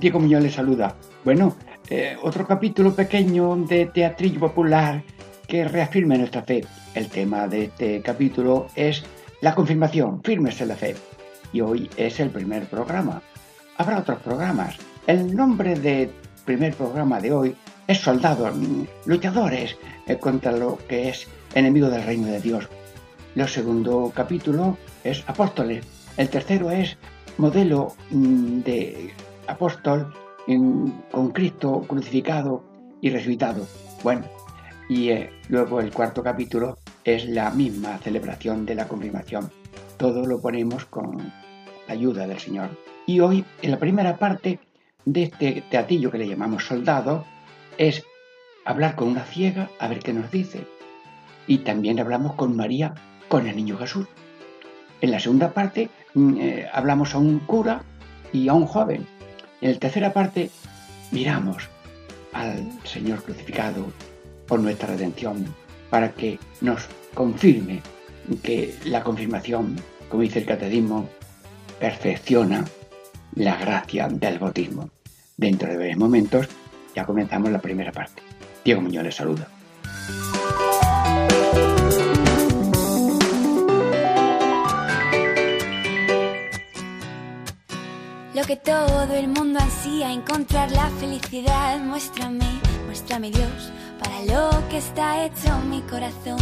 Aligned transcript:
Diego 0.00 0.20
Muñoz 0.20 0.42
le 0.42 0.50
saluda. 0.50 0.94
Bueno, 1.24 1.56
eh, 1.90 2.16
otro 2.22 2.46
capítulo 2.46 2.94
pequeño 2.94 3.56
de 3.56 3.86
teatrillo 3.86 4.38
popular 4.38 5.02
que 5.46 5.64
reafirme 5.66 6.16
nuestra 6.18 6.42
fe. 6.42 6.64
El 6.94 7.08
tema 7.08 7.48
de 7.48 7.64
este 7.64 8.00
capítulo 8.02 8.68
es 8.76 9.02
la 9.40 9.54
confirmación, 9.54 10.22
firmes 10.22 10.60
en 10.60 10.68
la 10.68 10.76
fe 10.76 10.94
y 11.52 11.60
hoy 11.60 11.90
es 11.96 12.20
el 12.20 12.30
primer 12.30 12.66
programa. 12.66 13.22
Habrá 13.76 13.98
otros 13.98 14.20
programas. 14.20 14.76
El 15.06 15.34
nombre 15.34 15.74
del 15.78 16.10
primer 16.44 16.74
programa 16.74 17.20
de 17.20 17.32
hoy 17.32 17.56
es 17.86 17.98
Soldados, 17.98 18.52
luchadores 19.04 19.76
eh, 20.06 20.16
contra 20.18 20.52
lo 20.52 20.78
que 20.86 21.08
es 21.08 21.26
enemigo 21.54 21.88
del 21.88 22.04
reino 22.04 22.26
de 22.28 22.40
Dios. 22.40 22.68
El 23.34 23.48
segundo 23.48 24.12
capítulo 24.14 24.76
es 25.02 25.24
Apóstoles. 25.26 25.84
El 26.16 26.28
tercero 26.28 26.70
es 26.70 26.96
modelo 27.38 27.94
mm, 28.10 28.60
de 28.60 29.12
apóstol 29.48 30.14
con 31.10 31.30
Cristo 31.30 31.84
crucificado 31.86 32.64
y 33.00 33.10
resucitado. 33.10 33.66
Bueno, 34.02 34.24
y 34.88 35.10
eh, 35.10 35.30
luego 35.48 35.80
el 35.80 35.92
cuarto 35.92 36.22
capítulo 36.22 36.78
es 37.04 37.26
la 37.28 37.50
misma 37.50 37.98
celebración 37.98 38.64
de 38.64 38.74
la 38.74 38.88
confirmación 38.88 39.50
todo 39.98 40.26
lo 40.26 40.40
ponemos 40.40 40.86
con 40.86 41.18
la 41.18 41.92
ayuda 41.92 42.26
del 42.26 42.38
Señor. 42.38 42.70
Y 43.04 43.20
hoy, 43.20 43.44
en 43.60 43.72
la 43.72 43.78
primera 43.78 44.16
parte 44.16 44.60
de 45.04 45.24
este 45.24 45.64
teatillo 45.70 46.10
que 46.10 46.18
le 46.18 46.28
llamamos 46.28 46.64
soldado, 46.64 47.24
es 47.76 48.04
hablar 48.64 48.94
con 48.94 49.08
una 49.08 49.24
ciega 49.24 49.68
a 49.78 49.88
ver 49.88 49.98
qué 49.98 50.12
nos 50.12 50.30
dice. 50.30 50.66
Y 51.46 51.58
también 51.58 51.98
hablamos 52.00 52.34
con 52.34 52.56
María, 52.56 52.94
con 53.28 53.46
el 53.46 53.56
niño 53.56 53.76
Jesús. 53.76 54.06
En 55.00 55.10
la 55.10 55.20
segunda 55.20 55.52
parte 55.52 55.90
mm, 56.14 56.40
eh, 56.40 56.66
hablamos 56.72 57.14
a 57.14 57.18
un 57.18 57.40
cura 57.40 57.82
y 58.32 58.48
a 58.48 58.54
un 58.54 58.66
joven. 58.66 59.06
En 59.60 59.72
la 59.72 59.78
tercera 59.78 60.12
parte 60.12 60.50
miramos 61.10 61.68
al 62.32 62.70
Señor 62.84 63.22
crucificado 63.22 63.86
por 64.46 64.60
nuestra 64.60 64.88
redención 64.88 65.46
para 65.90 66.12
que 66.12 66.38
nos 66.60 66.86
confirme 67.14 67.82
que 68.42 68.74
la 68.84 69.02
confirmación, 69.02 69.76
como 70.08 70.22
dice 70.22 70.40
el 70.40 70.46
catecismo, 70.46 71.08
perfecciona 71.80 72.64
la 73.34 73.56
gracia 73.56 74.08
del 74.08 74.38
bautismo. 74.38 74.90
Dentro 75.36 75.68
de 75.68 75.76
breves 75.76 75.96
momentos 75.96 76.48
ya 76.94 77.04
comenzamos 77.04 77.50
la 77.50 77.60
primera 77.60 77.92
parte. 77.92 78.22
Diego 78.64 78.80
Muñoz 78.80 79.04
les 79.04 79.14
saluda. 79.14 79.47
Que 88.48 88.56
todo 88.56 89.12
el 89.12 89.28
mundo 89.28 89.60
ansía, 89.60 90.10
encontrar 90.10 90.70
la 90.72 90.88
felicidad, 90.98 91.78
muéstrame, 91.80 92.48
muéstrame 92.86 93.30
Dios, 93.30 93.70
para 93.98 94.22
lo 94.22 94.66
que 94.70 94.78
está 94.78 95.22
hecho 95.22 95.50
mi 95.68 95.82
corazón. 95.82 96.38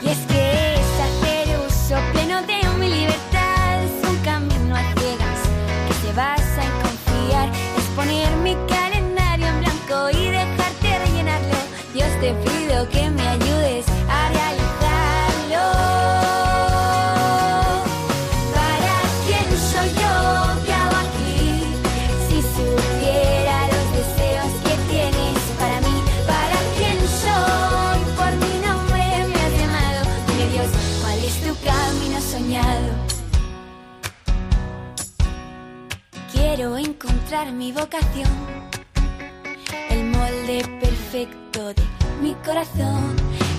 Y 0.00 0.08
es 0.10 0.18
que 0.28 0.74
es 0.74 0.90
hacer 1.06 1.58
uso 1.66 1.96
pleno 2.12 2.40
de 2.42 2.60
mi 2.78 2.88
libertad, 2.88 3.82
es 3.82 4.08
un 4.08 4.16
camino 4.18 4.76
a 4.76 4.82
ciegas 4.94 5.40
que 5.88 5.94
se 6.06 6.12
basa 6.12 6.62
en 6.62 6.74
confiar, 6.84 7.48
es 7.78 7.84
poner 7.96 8.30
mi 8.44 8.54
calendario 8.68 9.48
en 9.48 9.58
blanco 9.58 10.10
y 10.10 10.24
dejarte 10.26 10.98
rellenarlo. 11.00 11.58
Dios 11.94 12.10
te 12.20 12.32
pido 12.44 12.88
que 12.90 13.10
me 13.10 13.26
ayudes 13.26 13.79
mi 37.46 37.72
vocación, 37.72 38.28
el 39.88 40.04
molde 40.04 40.62
perfecto 40.78 41.72
de 41.72 41.82
mi 42.20 42.34
corazón, 42.44 43.16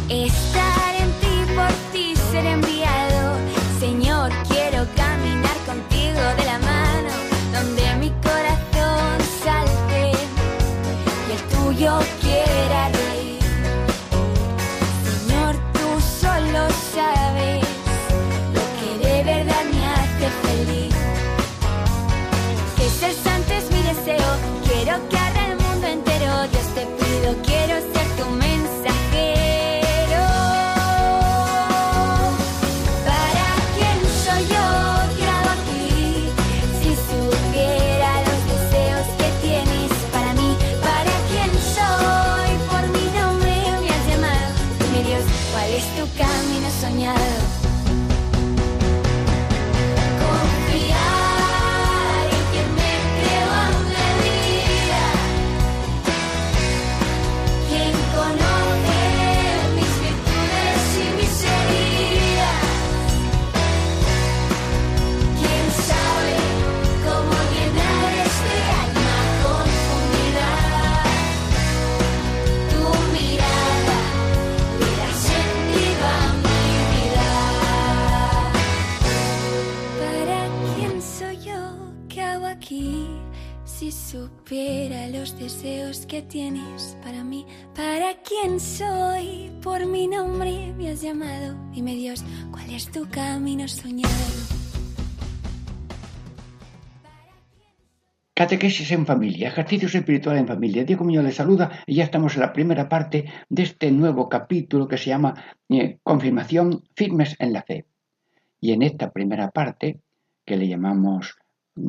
estar 0.08 0.96
en 0.96 1.12
ti, 1.20 1.54
por 1.56 1.72
ti 1.92 2.16
ser 2.32 2.46
enviado. 2.46 3.38
Señor, 3.80 4.32
quiero 4.50 4.86
caminar 4.96 5.58
contigo 5.66 6.22
de 6.38 6.46
la 6.46 6.60
Catequesis 98.52 98.92
en 98.92 99.06
familia, 99.06 99.48
ejercicios 99.48 99.96
espirituales 99.96 100.42
en 100.42 100.48
familia. 100.50 100.84
Diego 100.84 101.06
Muñoz 101.06 101.24
les 101.24 101.36
saluda 101.36 101.72
y 101.86 101.96
ya 101.96 102.04
estamos 102.04 102.36
en 102.36 102.42
la 102.42 102.52
primera 102.52 102.90
parte 102.90 103.24
de 103.48 103.64
este 103.64 103.90
nuevo 103.92 104.28
capítulo 104.28 104.90
que 104.90 104.98
se 104.98 105.06
llama 105.06 105.34
eh, 105.70 106.00
Confirmación 106.04 106.84
firmes 106.94 107.38
en 107.40 107.54
la 107.54 107.64
fe. 107.64 107.86
Y 108.60 108.74
en 108.74 108.82
esta 108.82 109.10
primera 109.10 109.52
parte, 109.52 110.02
que 110.44 110.58
le 110.58 110.68
llamamos 110.68 111.38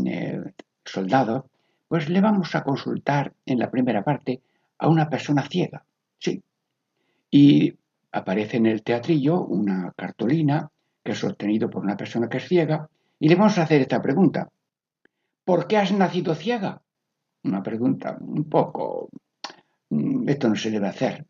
eh, 0.06 0.41
soldado, 0.85 1.50
pues 1.88 2.09
le 2.09 2.20
vamos 2.20 2.55
a 2.55 2.62
consultar 2.62 3.32
en 3.44 3.58
la 3.58 3.69
primera 3.69 4.05
parte 4.05 4.41
a 4.79 4.87
una 4.87 5.11
persona 5.11 5.43
ciega. 5.43 5.85
Sí. 6.20 6.44
Y 7.29 7.75
aparece 8.12 8.58
en 8.58 8.67
el 8.67 8.85
teatrillo 8.85 9.44
una 9.44 9.93
cartulina 9.97 10.70
que 11.03 11.11
es 11.11 11.19
sostenido 11.19 11.69
por 11.69 11.82
una 11.82 11.97
persona 11.97 12.29
que 12.29 12.37
es 12.37 12.47
ciega 12.47 12.88
y 13.19 13.29
le 13.29 13.35
vamos 13.35 13.58
a 13.58 13.65
hacer 13.65 13.81
esta 13.81 14.00
pregunta. 14.00 14.49
¿Por 15.44 15.67
qué 15.67 15.77
has 15.77 15.93
nacido 15.93 16.35
ciega? 16.35 16.83
una 17.44 17.62
pregunta 17.62 18.17
un 18.21 18.49
poco, 18.49 19.09
mm, 19.91 20.29
esto 20.29 20.49
no 20.49 20.56
se 20.56 20.71
debe 20.71 20.89
hacer, 20.89 21.27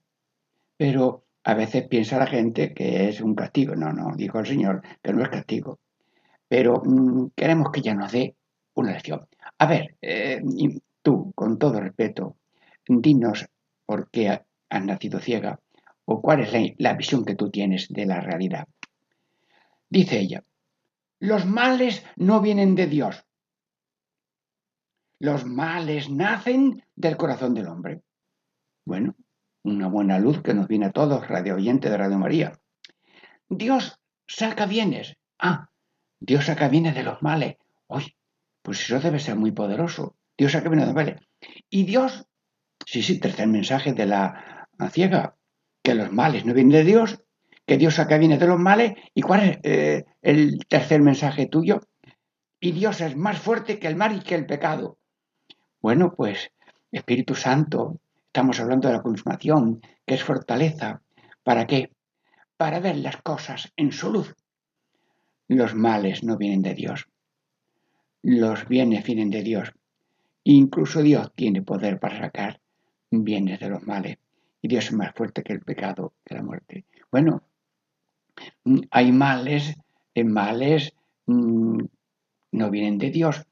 pero 0.77 1.25
a 1.45 1.55
veces 1.55 1.89
piensa 1.89 2.19
la 2.19 2.27
gente 2.27 2.73
que 2.75 3.09
es 3.09 3.21
un 3.21 3.35
castigo. 3.35 3.75
No, 3.75 3.93
no, 3.93 4.15
dijo 4.17 4.39
el 4.39 4.47
Señor 4.47 4.83
que 5.03 5.13
no 5.13 5.23
es 5.23 5.29
castigo. 5.29 5.81
Pero 6.49 6.83
mm, 6.85 7.31
queremos 7.35 7.71
que 7.73 7.81
ella 7.81 7.95
nos 7.95 8.13
dé 8.13 8.37
una 8.75 8.93
lección. 8.93 9.27
A 9.59 9.67
ver, 9.67 9.97
eh, 10.01 10.43
tú, 11.03 11.33
con 11.35 11.59
todo 11.59 11.81
respeto, 11.81 12.37
dinos 12.87 13.47
por 13.87 14.11
qué 14.11 14.29
has 14.29 14.85
nacido 14.85 15.19
ciega 15.19 15.59
o 16.05 16.21
cuál 16.21 16.41
es 16.41 16.75
la 16.79 16.95
visión 16.95 17.25
que 17.25 17.35
tú 17.35 17.51
tienes 17.51 17.89
de 17.89 18.07
la 18.07 18.21
realidad. 18.21 18.69
Dice 19.89 20.19
ella, 20.19 20.43
los 21.19 21.47
males 21.47 22.05
no 22.17 22.41
vienen 22.41 22.75
de 22.75 22.87
Dios. 22.87 23.25
Los 25.23 25.47
males 25.47 26.11
nacen 26.11 26.83
del 26.97 27.17
corazón 27.17 27.55
del 27.55 27.69
hombre. 27.69 28.03
Bueno, 28.85 29.15
una 29.63 29.87
buena 29.87 30.19
luz 30.19 30.43
que 30.43 30.53
nos 30.53 30.67
viene 30.67 30.87
a 30.87 30.91
todos, 30.91 31.29
radio 31.29 31.55
oyente 31.55 31.89
de 31.89 31.97
Radio 31.97 32.19
María. 32.19 32.59
Dios 33.49 34.01
saca 34.27 34.67
bienes. 34.67 35.17
Ah, 35.39 35.71
Dios 36.19 36.47
saca 36.47 36.69
bienes 36.69 36.97
de 36.97 37.05
los 37.05 37.23
males. 37.23 37.55
Uy, 37.87 38.17
pues 38.63 38.81
eso 38.81 38.99
debe 38.99 39.21
ser 39.21 39.37
muy 39.37 39.53
poderoso. 39.53 40.17
Dios 40.37 40.51
saca 40.51 40.69
bienes 40.69 40.89
de 40.89 40.93
los 40.93 40.97
males. 40.97 41.21
Y 41.71 41.85
Dios, 41.85 42.27
sí, 42.85 43.01
sí, 43.01 43.21
tercer 43.21 43.47
mensaje 43.47 43.93
de 43.93 44.07
la 44.07 44.69
ciega, 44.91 45.37
que 45.85 45.95
los 45.95 46.11
males 46.11 46.45
no 46.45 46.53
vienen 46.53 46.73
de 46.73 46.85
Dios, 46.85 47.23
que 47.65 47.79
Dios 47.79 47.95
saca 47.95 48.19
bienes 48.19 48.41
de 48.41 48.49
los 48.49 48.59
males. 48.59 48.95
¿Y 49.15 49.23
cuál 49.23 49.49
es 49.49 49.59
eh, 49.63 50.05
el 50.21 50.67
tercer 50.67 51.01
mensaje 51.01 51.47
tuyo? 51.47 51.81
Y 52.59 52.73
Dios 52.73 53.01
es 53.01 53.17
más 53.17 53.39
fuerte 53.39 53.79
que 53.79 53.87
el 53.87 53.95
mal 53.95 54.17
y 54.17 54.21
que 54.25 54.35
el 54.35 54.47
pecado. 54.47 54.99
Bueno, 55.83 56.15
pues 56.15 56.53
Espíritu 56.93 57.35
Santo, 57.35 57.99
estamos 58.27 58.61
hablando 58.61 58.87
de 58.87 58.95
la 58.95 59.03
consumación, 59.03 59.81
que 60.07 60.15
es 60.15 60.23
fortaleza. 60.23 61.03
¿Para 61.43 61.67
qué? 61.67 61.91
Para 62.57 62.79
ver 62.79 62.97
las 62.99 63.17
cosas 63.17 63.73
en 63.77 63.91
su 63.91 64.13
luz. 64.13 64.37
Los 65.49 65.75
males 65.75 66.23
no 66.23 66.37
vienen 66.37 66.63
de 66.63 66.75
Dios. 66.75 67.09
Los 68.23 68.69
bienes 68.69 69.05
vienen 69.05 69.31
de 69.31 69.43
Dios. 69.43 69.73
Incluso 70.45 71.03
Dios 71.03 71.33
tiene 71.35 71.63
poder 71.63 71.99
para 71.99 72.17
sacar 72.17 72.61
bienes 73.11 73.59
de 73.59 73.69
los 73.69 73.83
males. 73.83 74.19
Y 74.61 74.69
Dios 74.69 74.87
es 74.87 74.93
más 74.93 75.13
fuerte 75.13 75.43
que 75.43 75.53
el 75.53 75.63
pecado, 75.63 76.13
que 76.25 76.37
la 76.37 76.43
muerte. 76.43 76.85
Bueno, 77.11 77.43
hay 78.93 79.11
males, 79.11 79.75
males 80.15 80.93
mm, 81.27 81.81
no 82.53 82.71
vienen 82.71 82.99
de 82.99 83.11
Dios, 83.11 83.45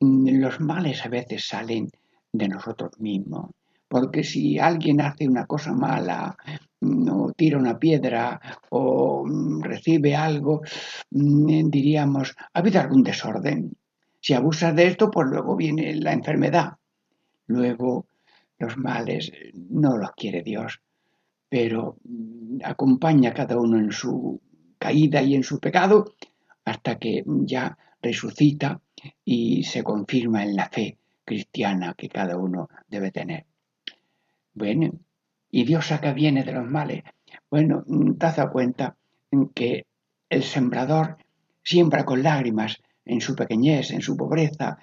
los 0.00 0.60
males 0.60 1.04
a 1.04 1.08
veces 1.08 1.46
salen 1.46 1.90
de 2.32 2.48
nosotros 2.48 2.98
mismos. 2.98 3.50
Porque 3.88 4.24
si 4.24 4.58
alguien 4.58 5.00
hace 5.00 5.28
una 5.28 5.46
cosa 5.46 5.72
mala, 5.72 6.36
o 6.82 7.32
tira 7.32 7.58
una 7.58 7.78
piedra, 7.78 8.40
o 8.70 9.24
recibe 9.62 10.16
algo, 10.16 10.62
mm, 11.10 11.70
diríamos, 11.70 12.34
ha 12.52 12.58
habido 12.58 12.80
algún 12.80 13.02
desorden. 13.02 13.76
Si 14.20 14.34
abusas 14.34 14.74
de 14.74 14.88
esto, 14.88 15.10
pues 15.10 15.28
luego 15.28 15.54
viene 15.56 15.94
la 15.94 16.12
enfermedad. 16.12 16.72
Luego 17.46 18.06
los 18.58 18.76
males 18.76 19.30
no 19.54 19.96
los 19.96 20.10
quiere 20.12 20.42
Dios, 20.42 20.80
pero 21.48 21.96
mm, 22.04 22.58
acompaña 22.64 23.30
a 23.30 23.34
cada 23.34 23.56
uno 23.58 23.78
en 23.78 23.92
su 23.92 24.40
caída 24.78 25.22
y 25.22 25.34
en 25.36 25.44
su 25.44 25.60
pecado 25.60 26.14
hasta 26.64 26.98
que 26.98 27.22
ya 27.24 27.78
resucita 28.02 28.80
y 29.24 29.64
se 29.64 29.82
confirma 29.82 30.42
en 30.42 30.56
la 30.56 30.68
fe 30.68 30.98
cristiana 31.24 31.94
que 31.96 32.08
cada 32.08 32.36
uno 32.36 32.68
debe 32.88 33.10
tener. 33.10 33.46
Bueno, 34.54 34.92
y 35.50 35.64
Dios 35.64 35.86
saca 35.86 36.12
bienes 36.12 36.46
de 36.46 36.52
los 36.52 36.66
males. 36.66 37.02
Bueno, 37.50 37.84
te 38.18 38.48
cuenta 38.48 38.96
que 39.54 39.86
el 40.28 40.42
sembrador 40.42 41.18
siembra 41.62 42.04
con 42.04 42.22
lágrimas 42.22 42.80
en 43.04 43.20
su 43.20 43.34
pequeñez, 43.34 43.90
en 43.90 44.02
su 44.02 44.16
pobreza, 44.16 44.78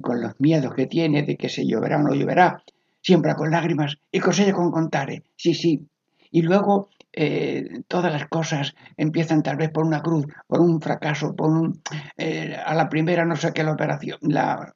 con 0.00 0.20
los 0.20 0.40
miedos 0.40 0.74
que 0.74 0.86
tiene 0.86 1.22
de 1.22 1.36
que 1.36 1.48
se 1.48 1.66
lloverá 1.66 1.98
o 1.98 2.02
no 2.02 2.14
lloverá, 2.14 2.62
siembra 3.02 3.34
con 3.34 3.50
lágrimas 3.50 3.98
y 4.10 4.20
cosecha 4.20 4.52
con 4.52 4.70
contare. 4.70 5.22
Sí, 5.36 5.54
sí. 5.54 5.86
Y 6.30 6.42
luego 6.42 6.88
eh, 7.18 7.80
todas 7.88 8.12
las 8.12 8.28
cosas 8.28 8.74
empiezan 8.94 9.42
tal 9.42 9.56
vez 9.56 9.70
por 9.70 9.86
una 9.86 10.02
cruz, 10.02 10.26
por 10.46 10.60
un 10.60 10.82
fracaso, 10.82 11.34
por 11.34 11.48
un, 11.48 11.80
eh, 12.18 12.54
a 12.54 12.74
la 12.74 12.90
primera 12.90 13.24
no 13.24 13.36
sé 13.36 13.54
qué 13.54 13.64
la 13.64 13.72
operación, 13.72 14.18
la, 14.20 14.74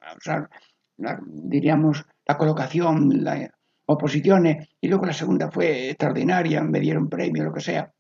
diríamos 1.27 2.07
la 2.27 2.39
colocación, 2.39 3.23
las 3.23 3.51
oposiciones, 3.85 4.71
y 4.81 4.89
luego 4.89 5.05
la 5.05 5.13
segunda 5.13 5.51
fue 5.51 5.91
extraordinaria, 5.91 6.63
me 6.63 6.81
dieron 6.81 7.11
premio, 7.11 7.45
lo 7.45 7.53
que 7.53 7.61
sea. 7.61 7.93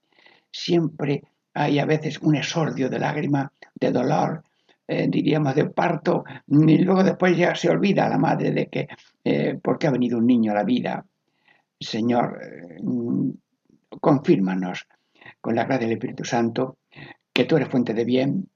Siempre 0.50 1.22
hay 1.52 1.78
a 1.78 1.84
veces 1.84 2.18
un 2.22 2.34
exordio 2.34 2.88
de 2.88 2.98
lágrima, 2.98 3.52
de 3.74 3.92
dolor, 3.92 4.42
eh, 4.88 5.06
diríamos 5.10 5.54
de 5.54 5.66
parto, 5.66 6.24
y 6.46 6.78
luego 6.78 7.04
después 7.04 7.36
ya 7.36 7.54
se 7.54 7.68
olvida 7.68 8.08
la 8.08 8.16
madre 8.16 8.52
de 8.52 8.68
que, 8.68 8.88
¿por 9.60 9.78
qué 9.78 9.88
ha 9.88 9.90
venido 9.90 10.16
un 10.16 10.26
niño 10.26 10.52
a 10.52 10.54
la 10.54 10.64
vida? 10.64 11.04
Señor, 11.78 12.38
confírmanos 14.00 14.86
con 15.40 15.54
la 15.54 15.64
gracia 15.64 15.86
del 15.86 15.96
Espíritu 15.96 16.24
Santo 16.24 16.78
que 17.32 17.44
tú 17.44 17.56
eres 17.56 17.68
fuente 17.68 17.94
de 17.94 18.04
bien 18.04 18.48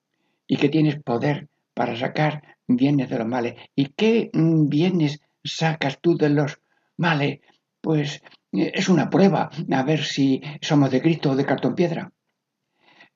y 0.46 0.56
que 0.56 0.68
tienes 0.68 1.02
poder 1.02 1.48
para 1.74 1.96
sacar 1.96 2.42
bienes 2.66 3.10
de 3.10 3.18
los 3.18 3.26
males. 3.26 3.54
¿Y 3.74 3.86
qué 3.86 4.30
mm, 4.32 4.68
bienes 4.68 5.20
sacas 5.42 5.98
tú 6.00 6.16
de 6.16 6.30
los 6.30 6.60
males? 6.96 7.40
Pues 7.80 8.22
eh, 8.52 8.72
es 8.74 8.88
una 8.88 9.10
prueba 9.10 9.50
a 9.70 9.82
ver 9.82 10.04
si 10.04 10.40
somos 10.60 10.90
de 10.90 11.02
Cristo 11.02 11.30
o 11.30 11.36
de 11.36 11.44
cartón 11.44 11.74
piedra. 11.74 12.12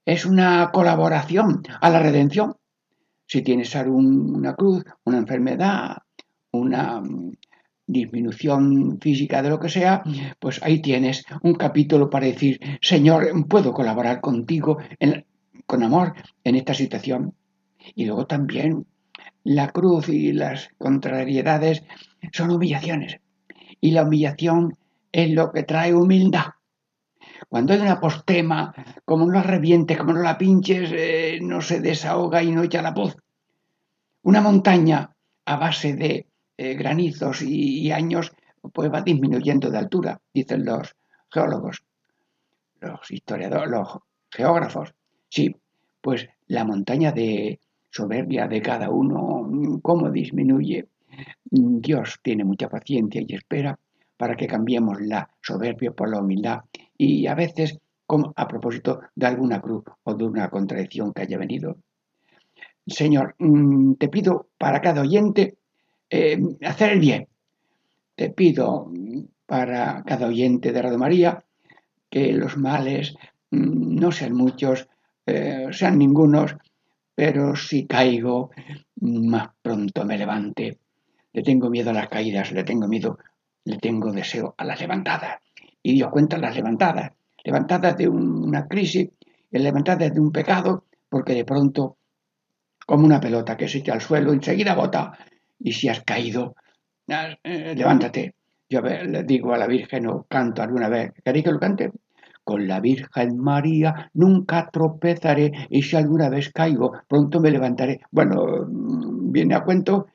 Es 0.05 0.25
una 0.25 0.70
colaboración 0.73 1.62
a 1.81 1.91
la 1.91 2.00
redención. 2.00 2.56
Si 3.26 3.43
tienes 3.43 3.75
una 3.75 4.55
cruz, 4.55 4.85
una 5.05 5.19
enfermedad, 5.19 5.98
una 6.51 7.01
mm, 7.01 7.32
disminución 7.88 9.00
física 9.00 9.42
de 9.42 9.48
lo 9.48 9.58
que 9.58 9.68
sea, 9.68 10.02
pues 10.38 10.62
ahí 10.62 10.80
tienes 10.80 11.24
un 11.42 11.54
capítulo 11.54 12.08
para 12.08 12.26
decir, 12.26 12.60
Señor, 12.80 13.26
puedo 13.48 13.72
colaborar 13.72 14.20
contigo 14.20 14.78
con 15.66 15.82
amor 15.82 16.14
en 16.44 16.54
esta 16.54 16.74
situación. 16.74 17.34
Y 17.94 18.04
luego 18.04 18.26
también 18.26 18.86
la 19.42 19.70
cruz 19.70 20.08
y 20.08 20.32
las 20.32 20.68
contrariedades 20.78 21.82
son 22.32 22.50
humillaciones. 22.50 23.20
Y 23.80 23.92
la 23.92 24.04
humillación 24.04 24.76
es 25.10 25.30
lo 25.30 25.50
que 25.50 25.62
trae 25.62 25.94
humildad. 25.94 26.46
Cuando 27.48 27.72
hay 27.72 27.80
una 27.80 28.00
postema, 28.00 28.74
como 29.04 29.24
no 29.24 29.32
la 29.32 29.42
revientes, 29.42 29.96
como 29.96 30.12
no 30.12 30.20
la 30.20 30.36
pinches, 30.36 30.90
eh, 30.92 31.38
no 31.40 31.62
se 31.62 31.80
desahoga 31.80 32.42
y 32.42 32.50
no 32.50 32.62
echa 32.62 32.82
la 32.82 32.90
voz. 32.90 33.16
Una 34.22 34.42
montaña 34.42 35.10
a 35.46 35.56
base 35.56 35.94
de 35.94 36.26
eh, 36.58 36.74
granizos 36.74 37.41
y, 37.43 37.93
años, 37.93 38.32
pues 38.72 38.93
va 38.93 39.00
disminuyendo 39.03 39.70
de 39.70 39.79
altura, 39.79 40.20
dicen 40.34 40.65
los 40.65 40.96
geólogos, 41.31 41.84
los 42.81 43.10
historiadores, 43.10 43.70
los 43.70 43.98
geógrafos. 44.29 44.93
Sí, 45.29 45.55
pues 46.00 46.29
la 46.48 46.65
montaña 46.65 47.12
de 47.12 47.60
soberbia 47.91 48.48
de 48.48 48.60
cada 48.60 48.91
uno, 48.91 49.81
cómo 49.82 50.10
disminuye. 50.10 50.88
Dios 51.44 52.19
tiene 52.22 52.44
mucha 52.44 52.69
paciencia 52.69 53.22
y 53.24 53.34
espera 53.34 53.79
para 54.17 54.34
que 54.34 54.48
cambiemos 54.48 55.00
la 55.00 55.31
soberbia 55.41 55.93
por 55.93 56.10
la 56.10 56.20
humildad 56.20 56.62
y 56.96 57.29
a 57.29 57.36
veces 57.36 57.79
como 58.05 58.32
a 58.34 58.48
propósito 58.48 59.00
de 59.15 59.27
alguna 59.27 59.60
cruz 59.60 59.84
o 60.03 60.15
de 60.15 60.24
una 60.24 60.50
contradicción 60.50 61.12
que 61.12 61.22
haya 61.22 61.38
venido. 61.38 61.77
Señor, 62.84 63.36
mm, 63.38 63.94
te 63.94 64.08
pido 64.08 64.48
para 64.58 64.81
cada 64.81 65.03
oyente 65.03 65.57
eh, 66.10 66.38
hacer 66.62 66.93
el 66.93 67.00
bien. 67.00 67.29
Te 68.15 68.31
pido 68.31 68.91
para 69.46 70.03
cada 70.05 70.27
oyente 70.27 70.72
de 70.72 70.82
Radio 70.82 70.98
María 70.98 71.44
que 72.10 72.32
los 72.32 72.56
males 72.56 73.15
mm, 73.50 73.94
no 73.96 74.12
sean 74.12 74.34
muchos, 74.34 74.88
eh, 75.27 75.69
sean 75.70 75.98
ningunos, 75.98 76.56
pero 77.15 77.56
si 77.56 77.86
caigo, 77.86 78.50
más 79.00 79.48
pronto 79.60 80.05
me 80.05 80.19
levante. 80.19 80.79
Le 81.32 81.43
tengo 81.43 81.70
miedo 81.70 81.91
a 81.91 81.93
las 81.93 82.08
caídas, 82.08 82.53
le 82.53 82.65
tengo 82.65 82.88
miedo, 82.88 83.19
le 83.65 83.79
tengo 83.79 84.12
deseo 84.12 84.55
a 84.56 84.65
las 84.65 84.81
levantadas. 84.81 85.41
Y 85.82 85.94
Dios 85.94 86.10
cuenta 86.10 86.38
las 86.38 86.55
levantadas, 86.55 87.12
levantadas 87.44 87.96
de 87.96 88.08
una 88.08 88.67
crisis, 88.67 89.10
levantadas 89.50 90.12
de 90.12 90.20
un 90.20 90.32
pecado, 90.32 90.84
porque 91.08 91.34
de 91.34 91.44
pronto, 91.44 91.96
como 92.86 93.05
una 93.05 93.20
pelota 93.20 93.56
que 93.56 93.69
se 93.69 93.79
echa 93.79 93.94
al 93.94 94.00
suelo, 94.00 94.32
enseguida 94.32 94.74
bota 94.74 95.12
y 95.58 95.72
si 95.72 95.88
has 95.88 96.03
caído, 96.03 96.55
eh, 97.08 97.74
levántate. 97.77 98.34
Yo 98.69 98.82
le 98.82 99.22
digo 99.22 99.55
a 99.55 99.58
la 99.58 99.67
Virgen 99.67 100.06
o 100.06 100.24
canto 100.24 100.62
alguna 100.62 100.88
vez, 100.88 101.12
¿queréis 101.24 101.44
que 101.44 101.53
lo 101.53 101.58
cante? 101.58 101.91
Con 102.44 102.67
la 102.67 102.81
Virgen 102.81 103.38
María 103.38 104.10
nunca 104.15 104.69
tropezaré 104.70 105.53
y 105.70 105.82
si 105.82 105.96
alguna 105.96 106.29
vez 106.29 106.50
caigo, 106.53 106.93
pronto 107.08 107.41
me 107.41 107.50
levantaré. 107.50 108.00
Bueno, 108.10 108.67
mm, 108.69 109.32
viene 109.32 109.55
a 109.55 109.65
cuento, 109.65 110.08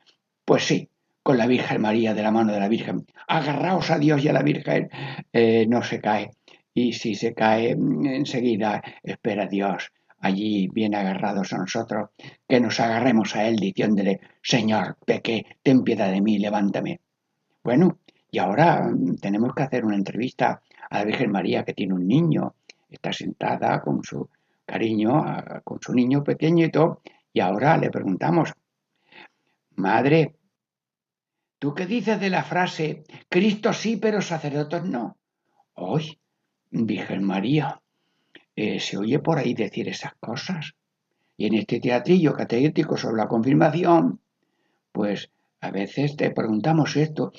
pues 0.46 0.66
sí, 0.66 0.90
con 1.24 1.38
la 1.38 1.48
Virgen 1.48 1.82
María, 1.82 2.14
de 2.14 2.22
la 2.22 2.32
mano 2.32 2.54
de 2.54 2.60
la 2.60 2.68
Virgen. 2.68 3.06
Agarraos 3.28 3.90
a 3.90 3.98
Dios 3.98 4.24
y 4.24 4.30
a 4.30 4.34
la 4.34 4.44
Virgen, 4.44 4.90
eh, 5.32 5.66
no 5.68 5.82
se 5.84 6.00
cae. 6.00 6.32
Y 6.76 6.94
si 6.94 7.16
se 7.16 7.34
cae 7.34 7.76
mm, 7.76 8.06
enseguida, 8.06 8.84
espera 9.04 9.48
Dios 9.48 9.92
allí 10.24 10.70
bien 10.70 10.96
agarrados 10.96 11.52
a 11.52 11.58
nosotros, 11.58 12.10
que 12.48 12.62
nos 12.62 12.80
agarremos 12.80 13.36
a 13.36 13.46
Él 13.46 13.58
diciéndole, 13.58 14.22
Señor, 14.42 14.98
pequé, 15.06 15.46
ten 15.62 15.84
piedad 15.84 16.10
de 16.10 16.22
mí, 16.22 16.40
levántame. 16.40 17.02
Bueno, 17.62 18.00
y 18.32 18.40
ahora 18.40 18.82
mm, 18.82 19.18
tenemos 19.18 19.54
que 19.54 19.64
hacer 19.64 19.84
una 19.84 19.98
entrevista 19.98 20.62
a 20.90 21.00
la 21.00 21.04
Virgen 21.04 21.30
María 21.30 21.66
que 21.66 21.74
tiene 21.74 21.94
un 21.94 22.08
niño, 22.08 22.56
está 22.90 23.12
sentada 23.12 23.82
con 23.82 24.02
su 24.04 24.30
cariño, 24.66 25.26
con 25.66 25.80
su 25.82 25.94
niño 25.94 26.24
pequeñito, 26.24 27.02
y 27.34 27.42
ahora 27.42 27.78
le 27.78 27.90
preguntamos, 27.90 28.54
Madre, 29.76 30.36
¿tú 31.60 31.74
qué 31.74 31.86
dices 31.86 32.18
de 32.22 32.30
la 32.30 32.44
frase, 32.44 33.04
Cristo 33.28 33.74
sí, 33.74 33.98
pero 33.98 34.22
sacerdotes 34.22 34.86
no? 34.86 35.18
Hoy, 35.74 36.18
Virgen 36.72 37.24
María, 37.24 37.82
eh, 38.56 38.80
se 38.80 38.98
oye 38.98 39.20
por 39.20 39.38
ahí 39.38 39.54
decir 39.54 39.88
esas 39.88 40.14
cosas. 40.20 40.74
Y 41.38 41.48
en 41.48 41.56
este 41.56 41.80
teatrillo 41.80 42.34
catequético 42.34 42.98
sobre 42.98 43.18
la 43.18 43.28
confirmación, 43.28 44.20
pues 44.92 45.32
a 45.62 45.72
veces 45.72 46.16
te 46.16 46.32
preguntamos 46.32 46.96
esto. 46.96 47.32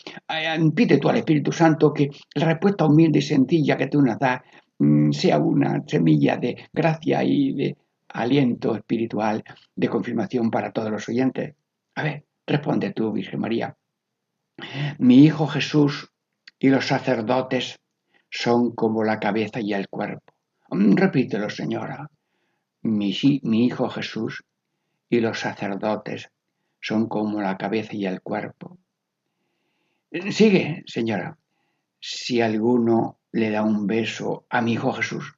Pide 0.75 0.99
tú 0.99 1.09
al 1.09 1.18
Espíritu 1.18 1.52
Santo 1.52 1.92
que 1.92 2.11
la 2.35 2.47
respuesta 2.47 2.87
humilde 2.87 3.18
y 3.18 3.23
sencilla 3.23 3.76
que 3.76 3.87
tú 3.87 4.02
nos 4.02 4.18
das 4.18 4.40
mm, 4.78 5.12
sea 5.12 5.38
una 5.38 5.83
semilla 5.87 6.37
de 6.37 6.68
gracia 6.73 7.23
y 7.23 7.52
de 7.52 7.76
aliento 8.09 8.75
espiritual 8.75 9.44
de 9.76 9.88
confirmación 9.88 10.50
para 10.50 10.73
todos 10.73 10.90
los 10.90 11.09
oyentes. 11.09 11.54
A 11.94 12.02
ver, 12.02 12.25
responde 12.47 12.92
tú, 12.92 13.12
Virgen 13.12 13.40
María. 13.40 13.76
Mi 14.99 15.25
Hijo 15.25 15.47
Jesús 15.47 16.11
y 16.59 16.71
los 16.71 16.87
sacerdotes 16.87 17.78
son 18.30 18.75
como 18.75 19.04
la 19.04 19.21
cabeza 19.21 19.61
y 19.61 19.75
el 19.75 19.88
cuerpo. 19.88 20.33
Mm, 20.75 20.97
repítelo, 20.97 21.49
señora. 21.49 22.11
Mi, 22.83 23.11
hijo 23.66 23.88
Jesús 23.88 24.45
y 25.09 25.21
los 25.21 25.38
sacerdotes 25.38 26.31
son 26.81 27.09
como 27.09 27.40
la 27.40 27.57
cabeza 27.57 27.95
y 27.95 28.07
el 28.07 28.21
cuerpo. 28.21 28.76
Sigue, 30.31 30.83
señora. 30.87 31.38
Si 32.00 32.40
alguno 32.40 33.21
le 33.31 33.50
da 33.50 33.62
un 33.62 33.87
beso 33.87 34.47
a 34.50 34.61
mi 34.61 34.73
hijo 34.73 34.93
Jesús, 34.93 35.35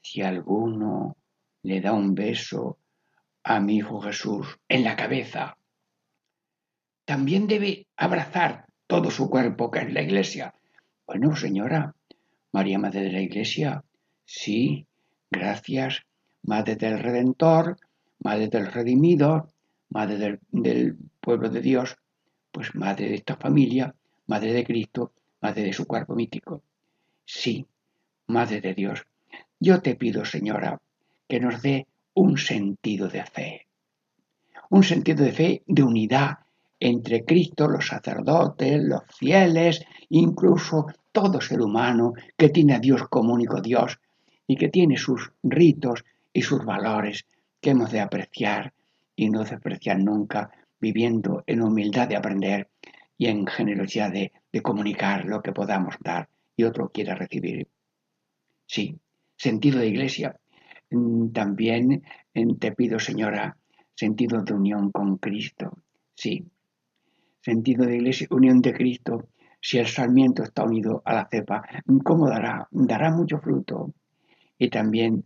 si 0.00 0.22
alguno 0.22 1.16
le 1.62 1.80
da 1.80 1.92
un 1.92 2.14
beso 2.14 2.78
a 3.42 3.58
mi 3.60 3.76
hijo 3.78 4.00
Jesús 4.00 4.58
en 4.68 4.84
la 4.84 4.94
cabeza, 4.96 5.56
también 7.04 7.48
debe 7.48 7.88
abrazar 7.96 8.66
todo 8.86 9.10
su 9.10 9.28
cuerpo, 9.28 9.70
que 9.70 9.80
es 9.80 9.92
la 9.92 10.02
iglesia. 10.02 10.54
Bueno, 11.04 11.34
señora, 11.34 11.94
María 12.52 12.78
Madre 12.78 13.02
de 13.02 13.12
la 13.12 13.20
Iglesia, 13.20 13.82
Sí, 14.34 14.86
gracias, 15.30 16.06
Madre 16.42 16.76
del 16.76 16.98
Redentor, 16.98 17.76
Madre 18.20 18.48
del 18.48 18.72
Redimido, 18.72 19.50
Madre 19.90 20.40
del, 20.50 20.96
pueblo 21.20 21.50
de 21.50 21.60
Dios, 21.60 21.98
pues 22.50 22.74
Madre 22.74 23.10
de 23.10 23.16
esta 23.16 23.36
familia, 23.36 23.94
Madre 24.26 24.54
de 24.54 24.64
Cristo, 24.64 25.12
Madre 25.42 25.64
de 25.64 25.74
su 25.74 25.86
cuerpo 25.86 26.14
mítico. 26.14 26.62
Sí, 27.26 27.66
Madre 28.28 28.62
de 28.62 28.72
Dios, 28.72 29.04
yo 29.60 29.82
te 29.82 29.96
pido, 29.96 30.24
Señora, 30.24 30.80
que 31.28 31.38
nos 31.38 31.60
dé 31.60 31.86
un 32.14 32.38
sentido 32.38 33.08
de 33.08 33.26
fe, 33.26 33.66
un 34.70 34.82
sentido 34.82 35.26
de 35.26 35.32
fe 35.32 35.62
de 35.66 35.82
unidad 35.82 36.38
entre 36.80 37.26
Cristo, 37.26 37.68
los 37.68 37.86
sacerdotes, 37.86 38.82
los 38.82 39.02
fieles, 39.14 39.84
incluso 40.08 40.86
todo 41.12 41.38
ser 41.42 41.60
humano 41.60 42.14
que 42.34 42.48
tiene 42.48 42.76
a 42.76 42.80
Dios 42.80 43.06
como 43.08 43.34
único 43.34 43.60
Dios, 43.60 43.98
y 44.52 44.56
que 44.56 44.68
tiene 44.68 44.98
sus 44.98 45.32
ritos 45.42 46.04
y 46.30 46.42
sus 46.42 46.62
valores 46.62 47.24
que 47.58 47.70
hemos 47.70 47.90
de 47.90 48.00
apreciar 48.00 48.74
y 49.16 49.30
no 49.30 49.44
despreciar 49.44 49.98
nunca, 49.98 50.50
viviendo 50.78 51.42
en 51.46 51.62
humildad 51.62 52.06
de 52.06 52.16
aprender 52.16 52.68
y 53.16 53.28
en 53.28 53.46
generosidad 53.46 54.12
de, 54.12 54.30
comunicar 54.60 55.24
lo 55.24 55.40
que 55.40 55.52
podamos 55.52 55.94
dar 56.00 56.28
y 56.54 56.64
otro 56.64 56.90
quiera 56.90 57.14
recibir. 57.14 57.66
Sí, 58.66 58.98
sentido 59.34 59.78
de 59.78 59.86
iglesia. 59.86 60.38
Mm, 60.90 61.28
también 61.28 62.02
mm, 62.34 62.56
te 62.56 62.72
pido, 62.72 62.98
Señora, 62.98 63.56
sentido 63.94 64.42
de 64.42 64.52
unión 64.52 64.92
con 64.92 65.16
Cristo. 65.16 65.78
Sí, 66.14 66.46
sentido 67.40 67.86
de 67.86 67.96
iglesia, 67.96 68.26
unión 68.30 68.60
de 68.60 68.74
Cristo. 68.74 69.30
Si 69.62 69.78
el 69.78 69.86
sarmiento 69.86 70.42
está 70.42 70.62
unido 70.62 71.00
a 71.06 71.14
la 71.14 71.28
cepa, 71.30 71.62
¿cómo 72.04 72.28
dará? 72.28 72.68
Dará 72.70 73.10
mucho 73.10 73.38
fruto. 73.38 73.94
Y 74.62 74.70
también 74.70 75.24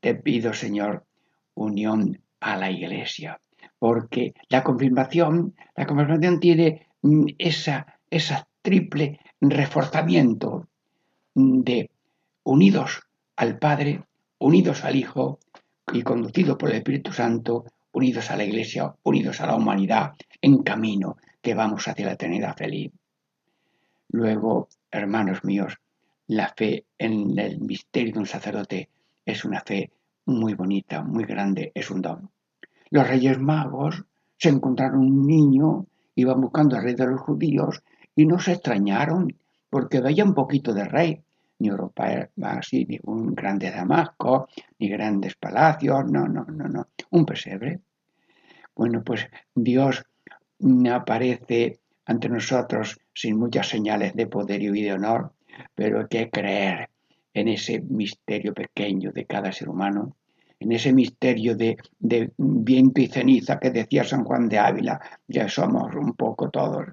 te 0.00 0.14
pido, 0.14 0.54
Señor, 0.54 1.04
unión 1.52 2.18
a 2.40 2.56
la 2.56 2.70
iglesia, 2.70 3.38
porque 3.78 4.32
la 4.48 4.64
confirmación, 4.64 5.54
la 5.76 5.84
confirmación 5.84 6.40
tiene 6.40 6.86
mm, 7.02 7.26
esa, 7.36 7.98
triple 8.62 9.20
reforzamiento 9.38 10.66
de 11.34 11.90
unidos 12.42 13.02
al 13.36 13.58
Padre, 13.58 14.02
unidos 14.38 14.82
al 14.86 14.96
Hijo 14.96 15.40
y 15.92 16.00
conducidos 16.00 16.56
por 16.56 16.70
el 16.70 16.76
Espíritu 16.76 17.12
Santo, 17.12 17.66
unidos 17.92 18.30
a 18.30 18.36
la 18.38 18.44
Iglesia, 18.44 18.94
unidos 19.02 19.42
a 19.42 19.46
la 19.46 19.56
humanidad, 19.56 20.12
en 20.40 20.62
camino 20.62 21.18
que 21.42 21.52
vamos 21.52 21.86
hacia 21.86 22.06
la 22.06 22.12
eternidad 22.12 22.56
feliz. 22.56 22.90
Luego, 24.08 24.70
hermanos 24.90 25.44
míos, 25.44 25.78
la 26.30 26.54
fe 26.56 26.86
en 26.96 27.36
el 27.40 27.60
misterio 27.60 28.12
de 28.12 28.20
un 28.20 28.26
sacerdote 28.26 28.88
es 29.26 29.44
una 29.44 29.62
fe 29.62 29.90
muy 30.26 30.54
bonita, 30.54 31.02
muy 31.02 31.24
grande, 31.24 31.72
es 31.74 31.90
un 31.90 32.02
don. 32.02 32.30
Los 32.90 33.08
reyes 33.08 33.40
magos 33.40 34.04
se 34.36 34.48
encontraron 34.48 35.00
un 35.00 35.26
niño, 35.26 35.86
iban 36.14 36.40
buscando 36.40 36.76
al 36.76 36.84
rey 36.84 36.94
de 36.94 37.06
los 37.08 37.20
judíos 37.20 37.82
y 38.14 38.26
no 38.26 38.38
se 38.38 38.52
extrañaron 38.52 39.36
porque 39.68 40.00
veía 40.00 40.22
un 40.22 40.34
poquito 40.34 40.72
de 40.72 40.84
rey. 40.84 41.20
Ni 41.58 41.68
Europa 41.68 42.28
así, 42.42 42.86
ni 42.86 43.00
un 43.02 43.34
grande 43.34 43.72
Damasco, 43.72 44.48
ni 44.78 44.88
grandes 44.88 45.34
palacios, 45.34 46.08
no, 46.10 46.28
no, 46.28 46.44
no, 46.44 46.68
no, 46.68 46.86
un 47.10 47.26
pesebre. 47.26 47.80
Bueno, 48.76 49.02
pues 49.02 49.26
Dios 49.52 50.04
aparece 50.92 51.80
ante 52.04 52.28
nosotros 52.28 53.00
sin 53.12 53.36
muchas 53.36 53.68
señales 53.68 54.14
de 54.14 54.28
poder 54.28 54.62
y 54.62 54.82
de 54.82 54.92
honor, 54.92 55.32
pero 55.74 56.00
hay 56.00 56.06
que 56.08 56.30
creer 56.30 56.90
en 57.34 57.48
ese 57.48 57.80
misterio 57.80 58.52
pequeño 58.54 59.12
de 59.12 59.26
cada 59.26 59.52
ser 59.52 59.68
humano, 59.68 60.16
en 60.58 60.72
ese 60.72 60.92
misterio 60.92 61.56
de, 61.56 61.78
viento 62.36 63.00
y 63.00 63.06
ceniza 63.06 63.58
que 63.58 63.70
decía 63.70 64.04
San 64.04 64.24
Juan 64.24 64.48
de 64.48 64.58
Ávila, 64.58 65.00
ya 65.26 65.48
somos 65.48 65.94
un 65.94 66.14
poco 66.14 66.50
todos 66.50 66.86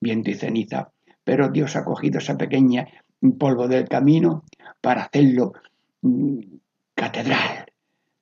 viento 0.00 0.30
y 0.30 0.34
ceniza, 0.34 0.90
pero 1.22 1.48
Dios 1.48 1.76
ha 1.76 1.84
cogido 1.84 2.18
esa 2.18 2.36
pequeña 2.36 2.86
polvo 3.38 3.68
del 3.68 3.88
camino 3.88 4.44
para 4.80 5.04
hacerlo 5.04 5.54
mm, 6.02 6.38
catedral 6.94 7.66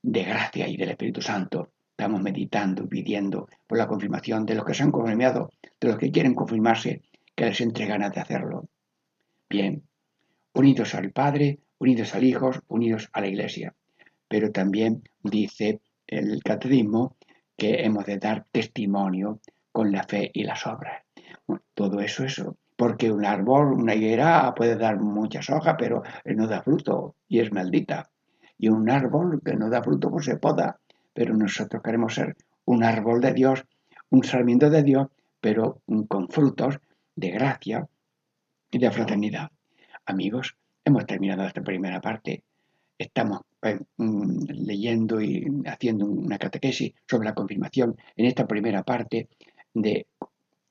de 0.03 0.23
gracia 0.25 0.69
y 0.69 0.77
del 0.77 0.91
Espíritu 0.91 1.21
Santo. 1.21 1.71
Estamos 1.91 2.23
meditando, 2.23 2.89
pidiendo 2.89 3.49
por 3.67 3.79
la 3.79 3.87
confirmación 3.87 4.47
de 4.47 4.55
los 4.55 4.65
que 4.65 4.75
se 4.75 4.83
han 4.83 4.91
confirmado, 4.91 5.51
de 5.81 5.89
los 5.89 5.99
que 5.99 6.11
quieren 6.11 6.35
confirmarse, 6.35 7.03
que 7.35 7.47
les 7.47 7.61
entre 7.61 7.87
ganas 7.87 8.13
de 8.13 8.21
hacerlo. 8.21 8.69
Bien, 9.53 9.83
unidos 10.55 10.95
al 10.95 11.11
Padre, 11.11 11.59
unidos 11.79 12.15
al 12.15 12.25
Hijo, 12.25 12.53
unidos 12.69 13.11
a 13.13 13.21
la 13.21 13.27
Iglesia. 13.27 13.75
Pero 14.27 14.51
también 14.51 15.03
dice 15.23 15.83
el 16.07 16.43
catecismo 16.43 17.17
que 17.55 17.85
hemos 17.85 18.07
de 18.07 18.17
dar 18.17 18.47
testimonio 18.51 19.41
con 19.71 19.93
la 19.93 20.05
fe 20.05 20.31
y 20.33 20.45
las 20.45 20.67
obras. 20.67 21.03
todo 21.75 22.01
eso, 22.01 22.25
eso, 22.25 22.57
porque 22.77 23.13
un 23.13 23.27
árbol, 23.27 23.75
una 23.75 23.95
higuera 23.95 24.55
puede 24.57 24.75
dar 24.75 24.99
muchas 24.99 25.51
hojas, 25.51 25.77
pero 25.79 26.03
no 26.25 26.47
da 26.47 26.63
fruto 26.63 27.17
y 27.29 27.41
es 27.41 27.53
maldita. 27.53 28.09
Y 28.57 28.71
un 28.71 28.89
árbol 28.89 29.43
que 29.45 29.55
no 29.55 29.69
da 29.69 29.83
fruto, 29.83 30.11
pues 30.11 30.25
se 30.25 30.39
poda. 30.39 30.81
Pero 31.13 31.37
nosotros 31.37 31.83
queremos 31.83 32.15
ser 32.15 32.39
un 32.65 32.85
árbol 32.85 33.21
de 33.21 33.35
Dios, 33.35 33.67
un 34.09 34.25
sarmiento 34.25 34.71
de 34.71 34.83
Dios, 34.83 35.09
pero 35.43 35.83
con 36.09 36.31
frutos 36.31 36.79
de 37.17 37.31
gracia, 37.33 37.87
y 38.73 38.79
de 38.79 38.91
fraternidad. 38.91 39.51
Amigos, 40.07 40.57
hemos 40.85 41.07
terminado 41.07 41.47
esta 41.47 41.63
primera 41.63 42.01
parte. 42.01 42.43
Estamos 42.99 43.43
eh, 43.63 43.79
mm, 43.99 44.45
leyendo 44.49 45.21
y 45.21 45.47
haciendo 45.67 46.07
una 46.07 46.39
catequesis 46.39 46.95
sobre 47.07 47.27
la 47.27 47.35
confirmación 47.35 47.97
en 48.17 48.27
esta 48.27 48.49
primera 48.49 48.83
parte 48.83 49.29
de 49.75 50.07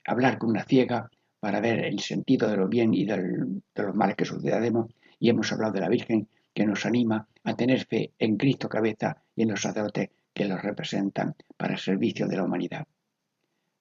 hablar 0.05 0.39
con 0.39 0.49
una 0.49 0.63
ciega 0.63 1.09
para 1.39 1.61
ver 1.61 1.85
el 1.85 1.99
sentido 1.99 2.49
de 2.49 2.57
lo 2.57 2.67
bien 2.67 2.93
y 2.93 3.05
de 3.05 3.61
los 3.75 3.95
males 3.95 4.15
que 4.15 4.25
sucedemos. 4.25 4.91
Y 5.19 5.29
hemos 5.29 5.51
hablado 5.53 5.73
de 5.73 5.81
la 5.81 5.89
Virgen 5.89 6.27
que 6.53 6.65
nos 6.65 6.85
anima 6.85 7.27
a 7.43 7.55
tener 7.55 7.85
fe 7.85 8.11
en 8.17 8.35
Cristo 8.35 8.67
cabeza 8.67 9.21
y 9.35 9.43
en 9.43 9.49
los 9.51 9.61
sacerdotes 9.61 10.09
que 10.33 10.45
los 10.45 10.61
representan 10.61 11.35
para 11.55 11.73
el 11.73 11.79
servicio 11.79 12.27
de 12.27 12.37
la 12.37 12.43
humanidad. 12.43 12.87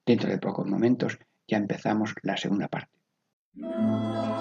Dentro 0.04 0.28
de 0.28 0.38
pocos 0.38 0.66
momentos 0.66 1.18
ya 1.48 1.56
empezamos 1.56 2.14
la 2.22 2.36
segunda 2.36 2.68
parte. 2.68 2.99
嗯。 3.56 4.39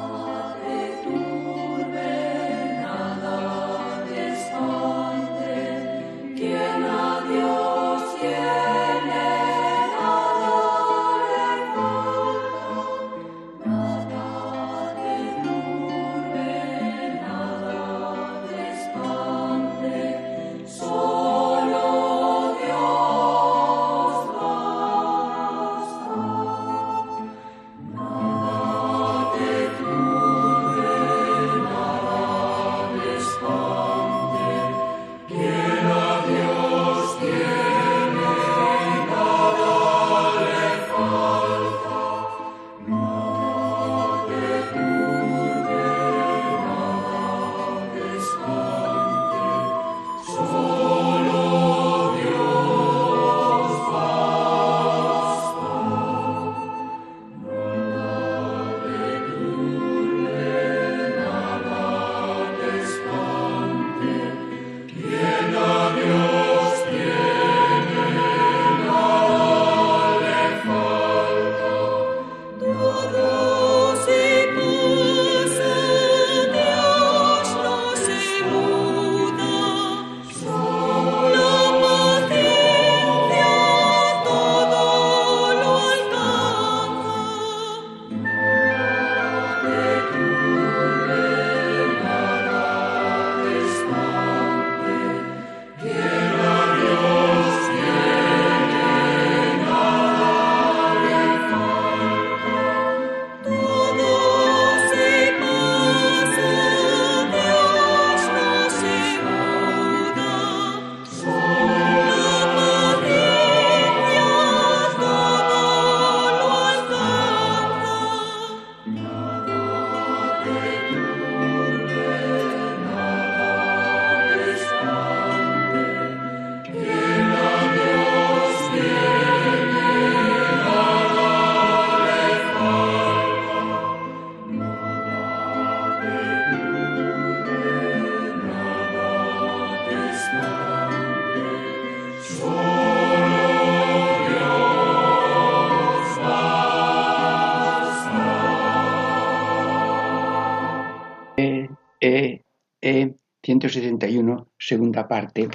171, 153.70 154.48
segunda 154.58 155.08
parte, 155.08 155.48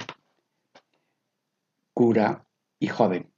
cura 1.92 2.44
y 2.78 2.86
joven. 2.86 3.28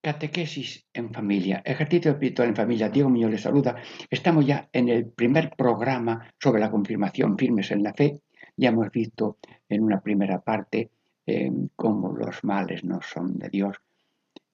Catequesis 0.00 0.86
en 0.92 1.12
familia, 1.12 1.62
ejercicio 1.64 2.10
espiritual 2.10 2.48
en 2.48 2.56
familia. 2.56 2.88
Diego 2.88 3.08
Muñoz 3.08 3.30
les 3.30 3.42
saluda. 3.42 3.76
Estamos 4.10 4.44
ya 4.44 4.68
en 4.72 4.88
el 4.88 5.06
primer 5.06 5.54
programa 5.56 6.28
sobre 6.38 6.60
la 6.60 6.70
confirmación 6.70 7.38
firmes 7.38 7.70
en 7.70 7.82
la 7.82 7.94
fe. 7.94 8.20
Ya 8.56 8.68
hemos 8.70 8.90
visto 8.90 9.38
en 9.68 9.82
una 9.82 10.00
primera 10.00 10.40
parte 10.40 10.90
eh, 11.26 11.50
cómo 11.76 12.12
los 12.12 12.44
males 12.44 12.84
no 12.84 13.00
son 13.02 13.38
de 13.38 13.48
Dios, 13.48 13.76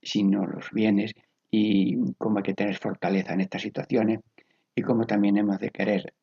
sino 0.00 0.46
los 0.46 0.70
bienes, 0.70 1.14
y 1.50 1.96
cómo 2.16 2.38
hay 2.38 2.44
que 2.44 2.54
tener 2.54 2.76
fortaleza 2.76 3.32
en 3.32 3.40
estas 3.40 3.62
situaciones, 3.62 4.20
y 4.74 4.82
cómo 4.82 5.06
también 5.06 5.36
hemos 5.36 5.58
de 5.58 5.70
querer 5.70 6.14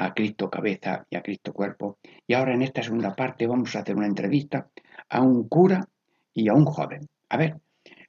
a 0.00 0.14
Cristo 0.14 0.48
cabeza 0.48 1.06
y 1.10 1.16
a 1.16 1.22
Cristo 1.22 1.52
cuerpo. 1.52 1.98
Y 2.26 2.32
ahora 2.32 2.54
en 2.54 2.62
esta 2.62 2.82
segunda 2.82 3.14
parte 3.14 3.46
vamos 3.46 3.76
a 3.76 3.80
hacer 3.80 3.94
una 3.94 4.06
entrevista 4.06 4.70
a 5.10 5.20
un 5.20 5.46
cura 5.46 5.86
y 6.32 6.48
a 6.48 6.54
un 6.54 6.64
joven. 6.64 7.06
A 7.28 7.36
ver, 7.36 7.60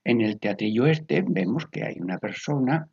en 0.06 0.22
el 0.22 0.40
teatrillo 0.40 0.88
este 0.88 1.22
vemos 1.28 1.68
que 1.68 1.84
hay 1.84 2.00
una 2.00 2.18
persona 2.18 2.88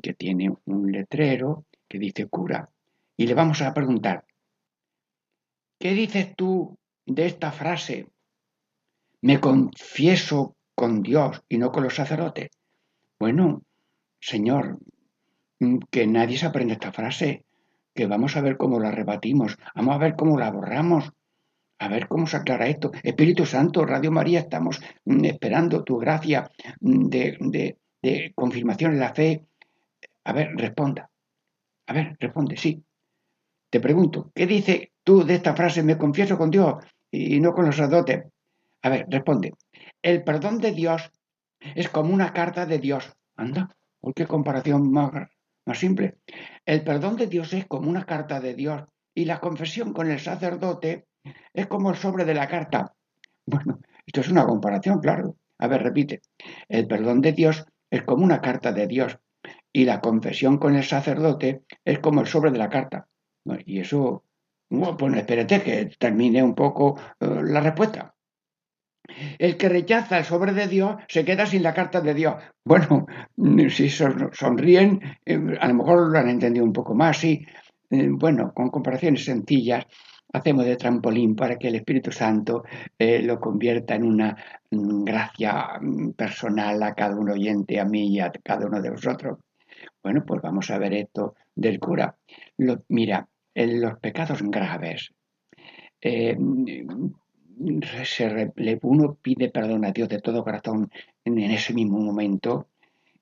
que 0.00 0.14
tiene 0.14 0.52
un 0.64 0.92
letrero 0.92 1.64
que 1.88 1.98
dice 1.98 2.26
cura. 2.26 2.70
Y 3.16 3.26
le 3.26 3.34
vamos 3.34 3.62
a 3.62 3.74
preguntar, 3.74 4.24
¿qué 5.80 5.90
dices 5.90 6.34
tú 6.36 6.78
de 7.04 7.26
esta 7.26 7.50
frase? 7.50 8.06
Me 9.22 9.40
confieso 9.40 10.54
con 10.76 11.02
Dios 11.02 11.42
y 11.48 11.58
no 11.58 11.72
con 11.72 11.82
los 11.82 11.96
sacerdotes. 11.96 12.50
Bueno, 13.18 13.64
Señor, 14.20 14.78
que 15.90 16.06
nadie 16.06 16.38
se 16.38 16.46
aprende 16.46 16.74
esta 16.74 16.92
frase 16.92 17.45
que 17.96 18.06
vamos 18.06 18.36
a 18.36 18.40
ver 18.40 18.56
cómo 18.56 18.78
la 18.78 18.92
rebatimos, 18.92 19.58
vamos 19.74 19.96
a 19.96 19.98
ver 19.98 20.14
cómo 20.14 20.38
la 20.38 20.52
borramos, 20.52 21.10
a 21.78 21.88
ver 21.88 22.06
cómo 22.06 22.28
se 22.28 22.36
aclara 22.36 22.68
esto. 22.68 22.92
Espíritu 23.02 23.44
Santo, 23.44 23.84
Radio 23.84 24.12
María, 24.12 24.40
estamos 24.40 24.80
mm, 25.04 25.24
esperando 25.24 25.82
tu 25.82 25.98
gracia 25.98 26.48
mm, 26.80 27.06
de, 27.08 27.76
de 28.02 28.32
confirmación 28.34 28.92
en 28.92 29.00
la 29.00 29.12
fe. 29.12 29.44
A 30.24 30.32
ver, 30.32 30.50
responda. 30.54 31.10
A 31.88 31.92
ver, 31.92 32.16
responde, 32.20 32.56
sí. 32.56 32.82
Te 33.70 33.80
pregunto, 33.80 34.30
¿qué 34.34 34.46
dice 34.46 34.92
tú 35.02 35.24
de 35.24 35.34
esta 35.34 35.54
frase? 35.54 35.82
Me 35.82 35.98
confieso 35.98 36.38
con 36.38 36.50
Dios 36.50 36.74
y 37.10 37.40
no 37.40 37.52
con 37.52 37.66
los 37.66 37.76
sacerdotes. 37.76 38.24
A 38.82 38.88
ver, 38.88 39.06
responde. 39.08 39.54
El 40.02 40.22
perdón 40.22 40.58
de 40.58 40.72
Dios 40.72 41.10
es 41.74 41.88
como 41.88 42.14
una 42.14 42.32
carta 42.32 42.66
de 42.66 42.78
Dios. 42.78 43.12
Anda, 43.36 43.76
qué 44.14 44.26
comparación 44.26 44.90
más 44.90 45.28
más 45.66 45.78
simple. 45.78 46.16
El 46.64 46.82
perdón 46.82 47.16
de 47.16 47.26
Dios 47.26 47.52
es 47.52 47.66
como 47.66 47.90
una 47.90 48.06
carta 48.06 48.40
de 48.40 48.54
Dios 48.54 48.84
y 49.14 49.24
la 49.24 49.40
confesión 49.40 49.92
con 49.92 50.10
el 50.10 50.20
sacerdote 50.20 51.06
es 51.52 51.66
como 51.66 51.90
el 51.90 51.96
sobre 51.96 52.24
de 52.24 52.34
la 52.34 52.48
carta. 52.48 52.94
Bueno, 53.44 53.80
esto 54.06 54.20
es 54.20 54.28
una 54.28 54.46
comparación, 54.46 55.00
claro. 55.00 55.36
A 55.58 55.66
ver, 55.68 55.82
repite. 55.82 56.22
El 56.68 56.86
perdón 56.86 57.20
de 57.20 57.32
Dios 57.32 57.64
es 57.90 58.02
como 58.02 58.24
una 58.24 58.40
carta 58.40 58.72
de 58.72 58.86
Dios 58.86 59.18
y 59.72 59.84
la 59.84 60.00
confesión 60.00 60.58
con 60.58 60.76
el 60.76 60.84
sacerdote 60.84 61.62
es 61.84 61.98
como 61.98 62.20
el 62.20 62.26
sobre 62.26 62.50
de 62.50 62.58
la 62.58 62.70
carta. 62.70 63.08
y 63.64 63.80
eso, 63.80 64.24
bueno, 64.68 64.96
pues 64.96 65.14
espérate 65.16 65.62
que 65.62 65.90
termine 65.98 66.42
un 66.42 66.54
poco 66.54 66.98
uh, 67.20 67.42
la 67.42 67.60
respuesta. 67.60 68.15
El 69.38 69.56
que 69.56 69.68
rechaza 69.68 70.18
el 70.18 70.24
sobre 70.24 70.52
de 70.52 70.66
Dios 70.66 70.96
se 71.08 71.24
queda 71.24 71.46
sin 71.46 71.62
la 71.62 71.74
carta 71.74 72.00
de 72.00 72.14
Dios. 72.14 72.34
Bueno, 72.64 73.06
si 73.68 73.88
sonríen, 73.88 75.00
eh, 75.24 75.38
a 75.60 75.68
lo 75.68 75.74
mejor 75.74 76.10
lo 76.10 76.18
han 76.18 76.28
entendido 76.28 76.64
un 76.64 76.72
poco 76.72 76.94
más, 76.94 77.18
sí. 77.18 77.44
Eh, 77.90 78.08
bueno, 78.10 78.52
con 78.52 78.70
comparaciones 78.70 79.24
sencillas, 79.24 79.86
hacemos 80.32 80.64
de 80.64 80.76
trampolín 80.76 81.36
para 81.36 81.56
que 81.56 81.68
el 81.68 81.76
Espíritu 81.76 82.10
Santo 82.10 82.64
eh, 82.98 83.22
lo 83.22 83.38
convierta 83.38 83.94
en 83.94 84.04
una 84.04 84.36
mm, 84.70 85.04
gracia 85.04 85.78
mm, 85.80 86.10
personal 86.12 86.82
a 86.82 86.94
cada 86.94 87.16
uno 87.16 87.34
oyente, 87.34 87.78
a 87.78 87.84
mí 87.84 88.08
y 88.08 88.20
a 88.20 88.32
cada 88.42 88.66
uno 88.66 88.80
de 88.82 88.90
vosotros. 88.90 89.38
Bueno, 90.02 90.24
pues 90.26 90.42
vamos 90.42 90.70
a 90.70 90.78
ver 90.78 90.94
esto 90.94 91.34
del 91.54 91.78
cura. 91.78 92.16
mira, 92.88 93.28
en 93.54 93.80
los 93.80 93.98
pecados 93.98 94.42
graves, 94.42 95.12
uno 98.82 99.14
pide 99.20 99.48
perdón 99.48 99.84
a 99.84 99.92
Dios 99.92 100.08
de 100.08 100.20
todo 100.20 100.44
corazón 100.44 100.90
en, 101.24 101.38
ese 101.38 101.72
mismo 101.74 101.98
momento 101.98 102.68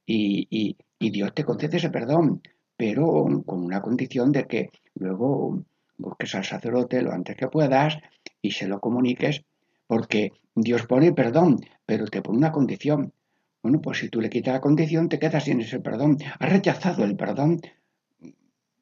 y, 0.06 0.76
Dios 0.98 1.34
te 1.34 1.44
concede 1.44 1.76
ese 1.76 1.90
perdón, 1.90 2.40
pero 2.78 3.06
con 3.44 3.62
una 3.62 3.82
condición 3.82 4.32
de 4.32 4.46
que 4.46 4.70
luego 4.94 5.62
busques 5.98 6.34
al 6.34 6.44
sacerdote 6.44 7.02
lo 7.02 7.12
antes 7.12 7.36
que 7.36 7.48
puedas 7.48 7.98
y 8.40 8.52
se 8.52 8.66
lo 8.66 8.80
comuniques, 8.80 9.44
porque 9.86 10.32
Dios 10.54 10.86
pone 10.86 11.12
perdón, 11.12 11.60
pero 11.84 12.06
te 12.06 12.22
pone 12.22 12.38
una 12.38 12.52
condición. 12.52 13.12
Bueno, 13.62 13.82
pues 13.82 13.98
si 13.98 14.08
tú 14.08 14.20
le 14.20 14.30
quitas 14.30 14.54
la 14.54 14.60
condición, 14.62 15.10
te 15.10 15.18
quedas 15.18 15.44
sin 15.44 15.60
ese 15.60 15.80
perdón. 15.80 16.16
Has 16.38 16.50
rechazado 16.50 17.04
el 17.04 17.16
perdón 17.16 17.60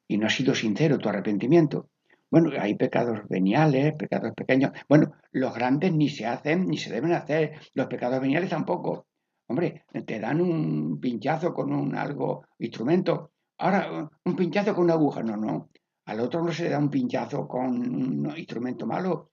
y 0.07 0.17
no 0.17 0.27
has 0.27 0.33
sido 0.33 0.55
sincero 0.55 0.97
tu 0.97 1.09
arrepentimiento. 1.09 1.89
Bueno, 2.33 2.49
hay 2.59 2.73
pecados 2.73 3.19
veniales, 3.29 3.93
pecados 3.93 4.33
pequeños. 4.35 4.71
Bueno, 4.89 5.13
los 5.33 5.53
grandes 5.53 5.93
ni 5.93 6.09
se 6.09 6.25
hacen 6.25 6.65
ni 6.65 6.77
se 6.77 6.91
deben 6.91 7.11
hacer. 7.11 7.59
Los 7.75 7.85
pecados 7.85 8.19
veniales 8.19 8.49
tampoco. 8.49 9.05
Hombre, 9.47 9.83
te 10.03 10.19
dan 10.19 10.41
un 10.41 10.99
pinchazo 10.99 11.53
con 11.53 11.71
un 11.71 11.95
algo, 11.95 12.47
instrumento. 12.57 13.33
Ahora, 13.59 14.09
un 14.25 14.35
pinchazo 14.35 14.73
con 14.73 14.85
una 14.85 14.93
aguja. 14.95 15.21
No, 15.21 15.37
no. 15.37 15.69
Al 16.05 16.21
otro 16.21 16.41
no 16.43 16.51
se 16.51 16.63
le 16.63 16.69
da 16.71 16.79
un 16.79 16.89
pinchazo 16.89 17.47
con 17.47 17.67
un 17.67 18.33
instrumento 18.35 18.87
malo. 18.87 19.29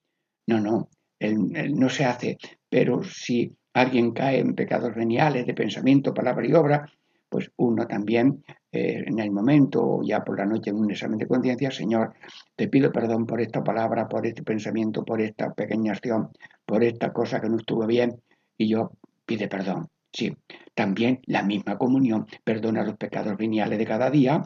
No, 0.49 0.61
no. 0.61 0.91
no 1.21 1.89
se 1.89 2.05
hace. 2.05 2.37
Pero 2.69 3.03
si 3.03 3.57
alguien 3.73 4.13
cae 4.13 4.41
en 4.41 4.55
pecados 4.55 4.95
veniales 4.95 5.47
de 5.47 5.55
pensamiento, 5.55 6.13
palabra 6.13 6.47
y 6.47 6.53
obra, 6.53 6.93
pues 7.31 7.51
uno 7.57 7.87
también 7.87 8.45
eh, 8.73 9.05
en 9.07 9.19
el 9.19 9.31
momento 9.31 9.83
o 9.83 10.03
ya 10.03 10.23
por 10.23 10.37
la 10.39 10.45
noche 10.45 10.71
en 10.71 10.77
un 10.77 10.91
examen 10.91 11.19
de 11.19 11.27
conciencia, 11.27 11.71
Señor, 11.71 12.13
te 12.57 12.69
pido 12.69 12.93
perdón 12.93 13.25
por 13.25 13.41
esta 13.41 13.65
palabra, 13.65 14.09
por 14.09 14.27
este 14.27 14.43
pensamiento, 14.43 15.05
por 15.05 15.23
esta 15.23 15.55
pequeña 15.55 15.93
acción, 15.93 16.31
por 16.67 16.85
esta 16.85 17.13
cosa 17.13 17.41
que 17.41 17.49
no 17.49 17.57
estuvo 17.57 17.87
bien, 17.87 18.21
y 18.59 18.69
yo 18.69 18.93
pide 19.25 19.49
perdón. 19.49 19.89
Sí, 20.13 20.37
también 20.75 21.21
la 21.27 21.45
misma 21.45 21.79
comunión 21.79 22.27
perdona 22.43 22.83
los 22.83 22.97
pecados 22.97 23.37
veniales 23.37 23.79
de 23.79 23.87
cada 23.87 24.11
día, 24.11 24.43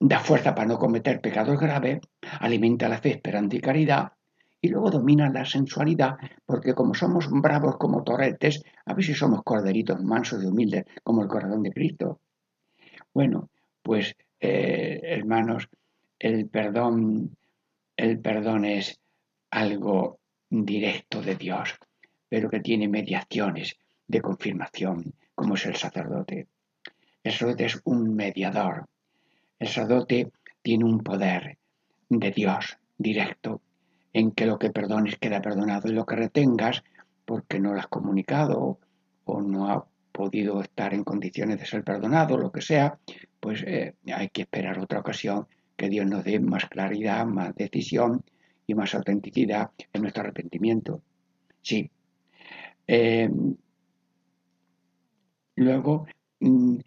da 0.00 0.18
fuerza 0.18 0.54
para 0.54 0.66
no 0.68 0.78
cometer 0.78 1.20
pecados 1.20 1.58
graves, 1.58 2.00
alimenta 2.40 2.88
la 2.88 2.98
fe, 2.98 3.10
esperanza 3.10 3.56
y 3.56 3.60
caridad, 3.60 4.12
y 4.60 4.68
luego 4.68 4.90
domina 4.90 5.30
la 5.30 5.44
sensualidad, 5.44 6.16
porque 6.44 6.74
como 6.74 6.94
somos 6.94 7.28
bravos 7.30 7.76
como 7.76 8.02
torretes, 8.02 8.62
a 8.86 8.94
ver 8.94 9.04
si 9.04 9.14
somos 9.14 9.42
corderitos 9.42 10.02
mansos 10.02 10.42
y 10.42 10.46
humildes 10.46 10.84
como 11.04 11.22
el 11.22 11.28
corazón 11.28 11.62
de 11.62 11.72
Cristo. 11.72 12.20
Bueno, 13.14 13.50
pues 13.82 14.16
eh, 14.40 15.00
hermanos, 15.02 15.68
el 16.18 16.48
perdón, 16.48 17.36
el 17.96 18.20
perdón 18.20 18.64
es 18.64 18.98
algo 19.50 20.18
directo 20.50 21.22
de 21.22 21.36
Dios, 21.36 21.74
pero 22.28 22.50
que 22.50 22.60
tiene 22.60 22.88
mediaciones 22.88 23.76
de 24.06 24.20
confirmación, 24.20 25.14
como 25.34 25.54
es 25.54 25.66
el 25.66 25.76
sacerdote. 25.76 26.48
El 27.22 27.32
sacerdote 27.32 27.66
es 27.66 27.80
un 27.84 28.14
mediador. 28.14 28.86
El 29.58 29.68
sacerdote 29.68 30.32
tiene 30.62 30.84
un 30.84 30.98
poder 31.00 31.58
de 32.08 32.30
Dios 32.30 32.78
directo 32.96 33.60
en 34.12 34.32
que 34.32 34.46
lo 34.46 34.58
que 34.58 34.70
perdones 34.70 35.16
queda 35.18 35.42
perdonado 35.42 35.88
y 35.88 35.92
lo 35.92 36.06
que 36.06 36.16
retengas 36.16 36.82
porque 37.24 37.60
no 37.60 37.74
lo 37.74 37.80
has 37.80 37.88
comunicado 37.88 38.78
o 39.24 39.42
no 39.42 39.70
ha 39.70 39.86
podido 40.12 40.60
estar 40.60 40.94
en 40.94 41.04
condiciones 41.04 41.60
de 41.60 41.66
ser 41.66 41.84
perdonado, 41.84 42.38
lo 42.38 42.50
que 42.50 42.62
sea, 42.62 42.98
pues 43.38 43.62
eh, 43.66 43.94
hay 44.12 44.30
que 44.30 44.42
esperar 44.42 44.78
otra 44.78 45.00
ocasión 45.00 45.46
que 45.76 45.88
Dios 45.88 46.06
nos 46.06 46.24
dé 46.24 46.40
más 46.40 46.66
claridad, 46.66 47.24
más 47.26 47.54
decisión 47.54 48.24
y 48.66 48.74
más 48.74 48.94
autenticidad 48.94 49.70
en 49.92 50.02
nuestro 50.02 50.24
arrepentimiento. 50.24 51.02
Sí. 51.62 51.88
Eh, 52.86 53.30
luego, 55.54 56.06
mm, 56.40 56.78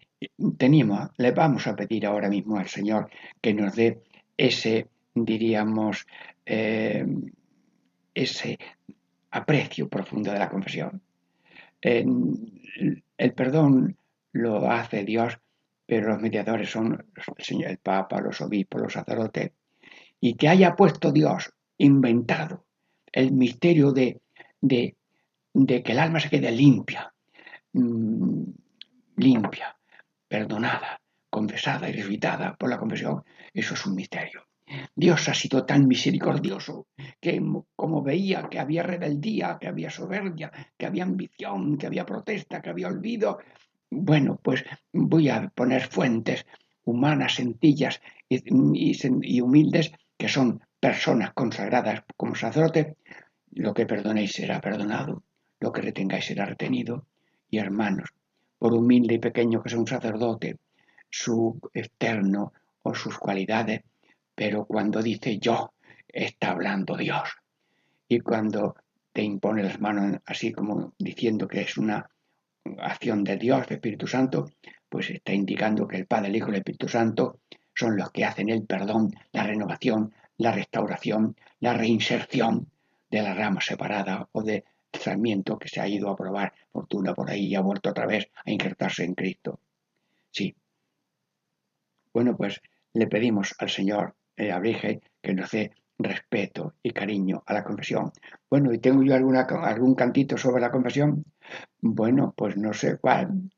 le 1.16 1.30
vamos 1.32 1.66
a 1.66 1.74
pedir 1.74 2.06
ahora 2.06 2.28
mismo 2.28 2.58
al 2.58 2.68
Señor 2.68 3.08
que 3.40 3.54
nos 3.54 3.74
dé 3.74 4.02
ese, 4.36 4.88
diríamos, 5.14 6.06
eh, 6.46 7.06
ese 8.14 8.58
aprecio 9.30 9.88
profundo 9.88 10.32
de 10.32 10.38
la 10.38 10.50
confesión. 10.50 11.02
el 11.80 13.32
perdón 13.34 13.96
lo 14.32 14.70
hace 14.70 15.04
Dios, 15.04 15.38
pero 15.86 16.08
los 16.08 16.20
mediadores 16.20 16.70
son 16.70 17.04
el, 17.36 17.44
Señor, 17.44 17.70
el 17.70 17.78
Papa, 17.78 18.20
los 18.20 18.40
obispos, 18.40 18.80
los 18.80 18.92
sacerdotes, 18.92 19.52
y 20.20 20.34
que 20.34 20.48
haya 20.48 20.74
puesto 20.74 21.12
Dios, 21.12 21.52
inventado, 21.78 22.64
el 23.10 23.32
misterio 23.32 23.92
de, 23.92 24.20
de, 24.60 24.96
que 25.82 25.92
el 25.92 25.98
alma 25.98 26.20
se 26.20 26.30
quede 26.30 26.50
limpia, 26.50 27.12
mm, 27.72 28.44
limpia, 29.16 29.76
perdonada, 30.28 31.00
confesada 31.28 31.88
y 31.88 31.92
resucitada 31.92 32.54
por 32.54 32.70
la 32.70 32.78
confesión, 32.78 33.24
eso 33.52 33.74
es 33.74 33.86
un 33.86 33.94
misterio. 33.94 34.46
Dios 34.94 35.28
ha 35.28 35.34
sido 35.34 35.64
tan 35.64 35.86
misericordioso 35.86 36.86
que 37.20 37.42
como 37.76 38.02
veía 38.02 38.48
que 38.48 38.58
había 38.58 38.82
rebeldía, 38.82 39.58
que 39.60 39.68
había 39.68 39.90
soberbia, 39.90 40.50
que 40.76 40.86
había 40.86 41.04
ambición, 41.04 41.76
que 41.78 41.86
había 41.86 42.06
protesta, 42.06 42.60
que 42.60 42.70
había 42.70 42.88
olvido, 42.88 43.38
bueno, 43.90 44.40
pues 44.42 44.64
voy 44.92 45.28
a 45.28 45.48
poner 45.54 45.82
fuentes 45.88 46.46
humanas, 46.84 47.34
sencillas 47.34 48.00
y, 48.28 49.40
humildes, 49.40 49.92
que 50.16 50.28
son 50.28 50.62
personas 50.80 51.32
consagradas 51.34 52.02
como 52.16 52.34
sacerdote, 52.34 52.96
lo 53.52 53.74
que 53.74 53.86
perdonéis 53.86 54.32
será 54.32 54.60
perdonado, 54.60 55.22
lo 55.60 55.72
que 55.72 55.82
retengáis 55.82 56.24
será 56.24 56.46
retenido. 56.46 57.06
Y 57.50 57.58
hermanos, 57.58 58.08
por 58.58 58.72
humilde 58.72 59.14
y 59.14 59.18
pequeño 59.18 59.62
que 59.62 59.68
sea 59.68 59.78
un 59.78 59.86
sacerdote, 59.86 60.56
su 61.10 61.60
externo 61.74 62.52
o 62.82 62.94
sus 62.94 63.18
cualidades 63.18 63.82
pero 64.34 64.64
cuando 64.64 65.02
dice 65.02 65.38
yo, 65.38 65.72
está 66.08 66.50
hablando 66.50 66.96
Dios. 66.96 67.28
Y 68.08 68.20
cuando 68.20 68.76
te 69.12 69.22
impone 69.22 69.62
las 69.62 69.80
manos 69.80 70.20
así 70.26 70.52
como 70.52 70.94
diciendo 70.98 71.46
que 71.46 71.62
es 71.62 71.76
una 71.76 72.08
acción 72.78 73.24
de 73.24 73.36
Dios, 73.36 73.66
de 73.66 73.76
Espíritu 73.76 74.06
Santo, 74.06 74.50
pues 74.88 75.10
está 75.10 75.32
indicando 75.32 75.86
que 75.86 75.96
el 75.96 76.06
Padre, 76.06 76.28
el 76.28 76.36
Hijo 76.36 76.48
y 76.48 76.50
el 76.50 76.56
Espíritu 76.58 76.88
Santo 76.88 77.40
son 77.74 77.96
los 77.96 78.10
que 78.10 78.24
hacen 78.24 78.48
el 78.50 78.64
perdón, 78.64 79.10
la 79.32 79.44
renovación, 79.44 80.12
la 80.36 80.52
restauración, 80.52 81.36
la 81.60 81.74
reinserción 81.74 82.70
de 83.10 83.22
la 83.22 83.34
rama 83.34 83.60
separada 83.60 84.28
o 84.32 84.42
de 84.42 84.64
sarmiento 84.92 85.58
que 85.58 85.68
se 85.68 85.80
ha 85.80 85.88
ido 85.88 86.10
a 86.10 86.16
probar 86.16 86.52
fortuna 86.70 87.14
por 87.14 87.30
ahí 87.30 87.46
y 87.46 87.54
ha 87.54 87.60
vuelto 87.60 87.90
otra 87.90 88.06
vez 88.06 88.28
a 88.44 88.50
injertarse 88.50 89.04
en 89.04 89.14
Cristo. 89.14 89.60
Sí. 90.30 90.54
Bueno, 92.12 92.36
pues 92.36 92.60
le 92.92 93.06
pedimos 93.06 93.54
al 93.58 93.70
Señor 93.70 94.14
eh, 94.36 95.00
que 95.20 95.34
nos 95.34 95.50
dé 95.50 95.72
respeto 95.98 96.74
y 96.82 96.90
cariño 96.90 97.42
a 97.46 97.54
la 97.54 97.64
confesión. 97.64 98.10
Bueno, 98.50 98.72
¿y 98.72 98.78
tengo 98.78 99.02
yo 99.02 99.14
alguna, 99.14 99.42
algún 99.42 99.94
cantito 99.94 100.36
sobre 100.36 100.60
la 100.60 100.70
confesión? 100.70 101.24
Bueno, 101.80 102.34
pues 102.36 102.56
no 102.56 102.72
sé 102.72 102.98
cuál. 102.98 103.50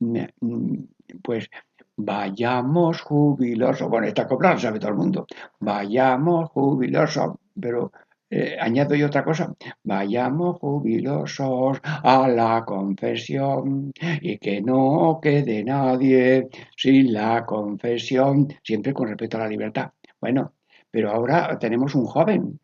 Mm, 0.00 0.84
pues 1.22 1.48
vayamos 1.96 3.00
jubilosos. 3.02 3.88
Bueno, 3.88 4.06
esta 4.06 4.26
copla 4.26 4.58
sabe 4.58 4.78
todo 4.78 4.90
el 4.90 4.96
mundo. 4.96 5.26
Vayamos 5.60 6.50
jubilosos, 6.50 7.36
pero 7.60 7.92
eh, 8.30 8.56
añado 8.60 8.94
yo 8.94 9.06
otra 9.06 9.24
cosa. 9.24 9.54
Vayamos 9.84 10.58
jubilosos 10.58 11.78
a 11.84 12.28
la 12.28 12.64
confesión 12.66 13.92
y 14.20 14.38
que 14.38 14.60
no 14.62 15.20
quede 15.22 15.62
nadie 15.64 16.48
sin 16.76 17.12
la 17.12 17.44
confesión, 17.46 18.48
siempre 18.62 18.92
con 18.92 19.08
respeto 19.08 19.36
a 19.36 19.40
la 19.40 19.48
libertad. 19.48 19.92
Bueno, 20.24 20.54
pero 20.90 21.10
ahora 21.10 21.58
tenemos 21.58 21.94
un 21.94 22.06
joven 22.06 22.58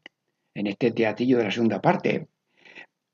en 0.54 0.66
este 0.66 0.92
teatillo 0.92 1.36
de 1.36 1.44
la 1.44 1.50
segunda 1.50 1.78
parte. 1.78 2.28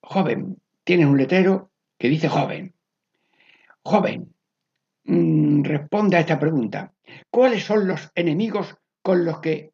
Joven, 0.00 0.62
tienes 0.84 1.06
un 1.06 1.18
letrero 1.18 1.72
que 1.98 2.08
dice 2.08 2.28
joven. 2.28 2.72
Joven, 3.82 4.32
mm, 5.02 5.64
responde 5.64 6.16
a 6.16 6.20
esta 6.20 6.38
pregunta. 6.38 6.94
¿Cuáles 7.28 7.64
son 7.64 7.88
los 7.88 8.12
enemigos 8.14 8.76
con 9.02 9.24
los 9.24 9.40
que 9.40 9.72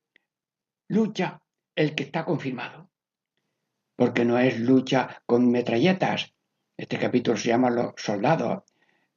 lucha 0.89 1.43
el 1.77 1.95
que 1.95 2.05
está 2.05 2.25
confirmado? 2.25 2.89
Porque 3.95 4.25
no 4.25 4.39
es 4.39 4.59
lucha 4.59 5.23
con 5.27 5.51
metralletas. 5.51 6.33
Este 6.79 6.99
capítulo 6.99 7.37
se 7.37 7.49
llama 7.49 7.69
Los 7.69 7.93
soldados. 7.99 8.63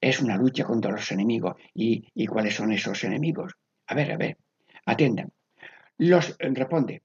Es 0.02 0.20
una 0.20 0.36
lucha 0.36 0.66
contra 0.66 0.92
los 0.92 1.10
enemigos. 1.14 1.56
¿Y, 1.74 2.10
y 2.14 2.28
cuáles 2.28 2.56
son 2.56 2.74
esos 2.74 3.02
enemigos? 3.06 3.54
A 3.88 3.96
ver, 3.96 4.12
a 4.12 4.18
ver, 4.18 4.38
atiendan. 4.86 5.32
Los, 5.98 6.36
responde, 6.40 7.04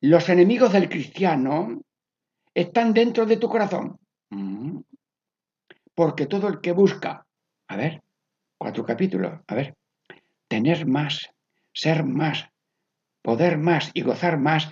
los 0.00 0.28
enemigos 0.28 0.72
del 0.72 0.88
cristiano 0.88 1.80
están 2.54 2.92
dentro 2.92 3.26
de 3.26 3.36
tu 3.36 3.48
corazón. 3.48 3.98
Mm. 4.30 4.80
Porque 5.94 6.26
todo 6.26 6.48
el 6.48 6.60
que 6.60 6.72
busca, 6.72 7.26
a 7.68 7.76
ver, 7.76 8.02
cuatro 8.56 8.84
capítulos, 8.84 9.40
a 9.46 9.54
ver, 9.54 9.74
tener 10.48 10.86
más, 10.86 11.30
ser 11.72 12.04
más, 12.04 12.48
poder 13.22 13.58
más 13.58 13.90
y 13.94 14.02
gozar 14.02 14.38
más, 14.38 14.70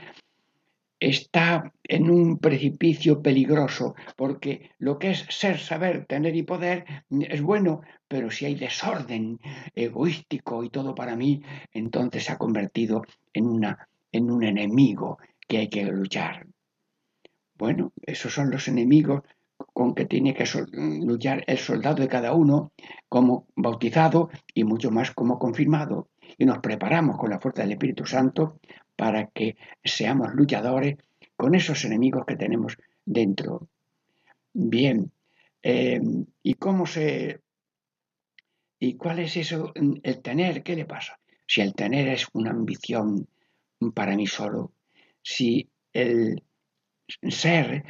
está 1.00 1.72
en 1.84 2.11
un 2.11 2.38
precipicio 2.38 3.22
peligroso, 3.22 3.94
porque 4.16 4.70
lo 4.78 4.98
que 4.98 5.11
es 5.12 5.26
ser, 5.30 5.58
saber, 5.58 6.06
tener 6.06 6.34
y 6.37 6.42
poder 6.42 6.84
es 7.11 7.42
bueno, 7.42 7.82
pero 8.08 8.30
si 8.30 8.46
hay 8.46 8.54
desorden 8.54 9.38
egoístico 9.74 10.64
y 10.64 10.70
todo 10.70 10.94
para 10.94 11.16
mí, 11.16 11.42
entonces 11.72 12.24
se 12.24 12.32
ha 12.32 12.38
convertido 12.38 13.02
en, 13.32 13.46
una, 13.46 13.88
en 14.12 14.30
un 14.30 14.44
enemigo 14.44 15.18
que 15.46 15.58
hay 15.58 15.68
que 15.68 15.84
luchar. 15.84 16.46
Bueno, 17.56 17.92
esos 18.02 18.32
son 18.32 18.50
los 18.50 18.68
enemigos 18.68 19.22
con 19.72 19.94
que 19.94 20.04
tiene 20.04 20.34
que 20.34 20.44
luchar 20.72 21.42
el 21.46 21.58
soldado 21.58 22.02
de 22.02 22.08
cada 22.08 22.32
uno 22.32 22.72
como 23.08 23.46
bautizado 23.56 24.30
y 24.54 24.64
mucho 24.64 24.90
más 24.90 25.11
como 25.11 25.38
confirmado. 25.38 26.08
Y 26.37 26.44
nos 26.44 26.58
preparamos 26.58 27.16
con 27.16 27.30
la 27.30 27.40
fuerza 27.40 27.62
del 27.62 27.72
Espíritu 27.72 28.06
Santo 28.06 28.61
para 28.98 29.28
que 29.28 29.56
seamos 29.84 30.34
luchadores 30.34 30.96
con 31.37 31.54
esos 31.54 31.84
enemigos 31.84 32.26
que 32.26 32.34
tenemos 32.34 32.76
dentro. 33.04 33.68
Bien, 34.52 35.12
eh, 35.62 36.00
¿y 36.42 36.54
cómo 36.54 36.84
se... 36.84 37.40
¿Y 38.80 38.96
cuál 38.96 39.20
es 39.20 39.37
eso, 39.37 39.72
el 39.74 40.20
tener? 40.20 40.64
¿Qué 40.64 40.74
le 40.74 40.84
pasa? 40.84 41.20
Si 41.46 41.61
el 41.61 41.74
tener 41.74 42.08
es 42.08 42.26
una 42.32 42.50
ambición 42.50 43.28
para 43.94 44.16
mí 44.16 44.26
solo, 44.26 44.72
si 45.22 45.70
el 45.92 46.42
ser 47.28 47.84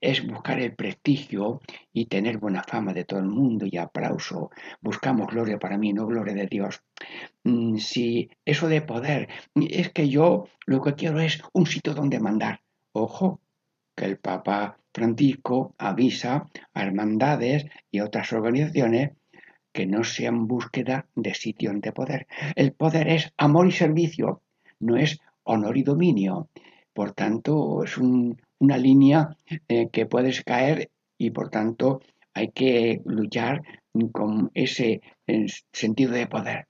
es 0.00 0.26
buscar 0.26 0.60
el 0.60 0.74
prestigio 0.74 1.60
y 1.92 2.06
tener 2.06 2.38
buena 2.38 2.64
fama 2.64 2.92
de 2.92 3.04
todo 3.04 3.20
el 3.20 3.26
mundo 3.26 3.66
y 3.70 3.76
aplauso. 3.76 4.50
Buscamos 4.80 5.28
gloria 5.28 5.58
para 5.58 5.78
mí, 5.78 5.92
no 5.92 6.06
gloria 6.06 6.34
de 6.34 6.46
Dios. 6.46 6.82
Mm, 7.44 7.76
si 7.76 8.28
eso 8.44 8.68
de 8.68 8.82
poder, 8.82 9.28
es 9.54 9.90
que 9.90 10.08
yo 10.08 10.48
lo 10.66 10.80
que 10.82 10.94
quiero 10.94 11.20
es 11.20 11.40
un 11.52 11.66
sitio 11.66 11.94
donde 11.94 12.18
mandar. 12.18 12.60
Ojo, 12.92 13.40
que 13.94 14.04
el 14.04 14.18
Papa 14.18 14.78
Francisco 14.92 15.74
avisa 15.78 16.48
a 16.74 16.82
hermandades 16.82 17.66
y 17.90 18.00
otras 18.00 18.32
organizaciones 18.32 19.12
que 19.72 19.86
no 19.86 20.04
sean 20.04 20.46
búsqueda 20.46 21.06
de 21.14 21.34
sitio 21.34 21.72
de 21.74 21.92
poder. 21.92 22.26
El 22.56 22.72
poder 22.72 23.08
es 23.08 23.32
amor 23.36 23.68
y 23.68 23.72
servicio, 23.72 24.42
no 24.80 24.96
es 24.96 25.20
honor 25.44 25.76
y 25.76 25.82
dominio. 25.82 26.48
Por 26.92 27.12
tanto, 27.12 27.84
es 27.84 27.96
una 28.62 28.78
línea 28.78 29.36
eh, 29.68 29.88
que 29.90 30.06
puedes 30.06 30.44
caer 30.44 30.90
y 31.18 31.30
por 31.30 31.50
tanto 31.50 32.00
hay 32.32 32.52
que 32.52 33.02
luchar 33.04 33.62
con 34.12 34.52
ese 34.54 35.02
eh, 35.26 35.46
sentido 35.72 36.12
de 36.12 36.28
poder. 36.28 36.68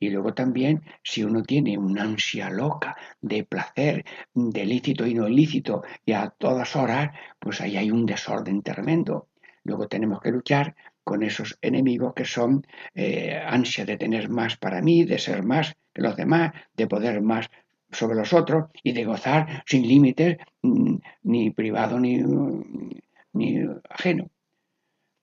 Y 0.00 0.10
luego 0.10 0.34
también, 0.34 0.82
si 1.04 1.22
uno 1.22 1.42
tiene 1.44 1.78
una 1.78 2.02
ansia 2.02 2.50
loca 2.50 2.96
de 3.20 3.44
placer, 3.44 4.04
de 4.34 4.64
lícito 4.64 5.06
y 5.06 5.14
no 5.14 5.28
ilícito, 5.28 5.82
y 6.04 6.12
a 6.12 6.30
todas 6.30 6.74
horas, 6.74 7.10
pues 7.38 7.60
ahí 7.60 7.76
hay 7.76 7.90
un 7.90 8.04
desorden 8.04 8.62
tremendo. 8.62 9.28
Luego 9.62 9.86
tenemos 9.86 10.20
que 10.20 10.32
luchar 10.32 10.74
con 11.04 11.22
esos 11.22 11.56
enemigos 11.62 12.14
que 12.14 12.24
son 12.24 12.66
eh, 12.94 13.40
ansia 13.46 13.84
de 13.84 13.96
tener 13.96 14.28
más 14.28 14.56
para 14.56 14.80
mí, 14.80 15.04
de 15.04 15.18
ser 15.18 15.44
más 15.44 15.76
que 15.92 16.02
los 16.02 16.16
demás, 16.16 16.52
de 16.74 16.86
poder 16.88 17.20
más 17.20 17.48
sobre 17.92 18.16
los 18.16 18.32
otros 18.32 18.70
y 18.82 18.92
de 18.92 19.04
gozar 19.04 19.62
sin 19.66 19.86
límites, 19.86 20.38
mm, 20.62 20.96
ni 21.24 21.50
privado 21.50 21.98
ni, 21.98 22.18
ni 23.32 23.58
ajeno. 23.88 24.30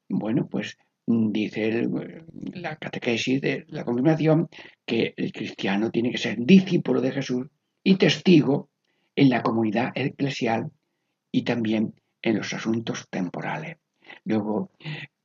Bueno, 0.09 0.47
pues 0.47 0.77
mm, 1.05 1.31
dice 1.31 1.87
la 2.53 2.75
catequesis 2.77 3.41
de 3.41 3.65
la 3.69 3.83
confirmación 3.83 4.49
que 4.85 5.13
el 5.17 5.31
cristiano 5.31 5.91
tiene 5.91 6.11
que 6.11 6.17
ser 6.17 6.37
discípulo 6.39 7.01
de 7.01 7.11
Jesús 7.11 7.47
y 7.83 7.95
testigo 7.95 8.69
en 9.15 9.29
la 9.29 9.41
comunidad 9.41 9.91
eclesial 9.95 10.71
y 11.31 11.43
también 11.43 11.93
en 12.21 12.37
los 12.37 12.53
asuntos 12.53 13.07
temporales. 13.09 13.77
Luego, 14.23 14.71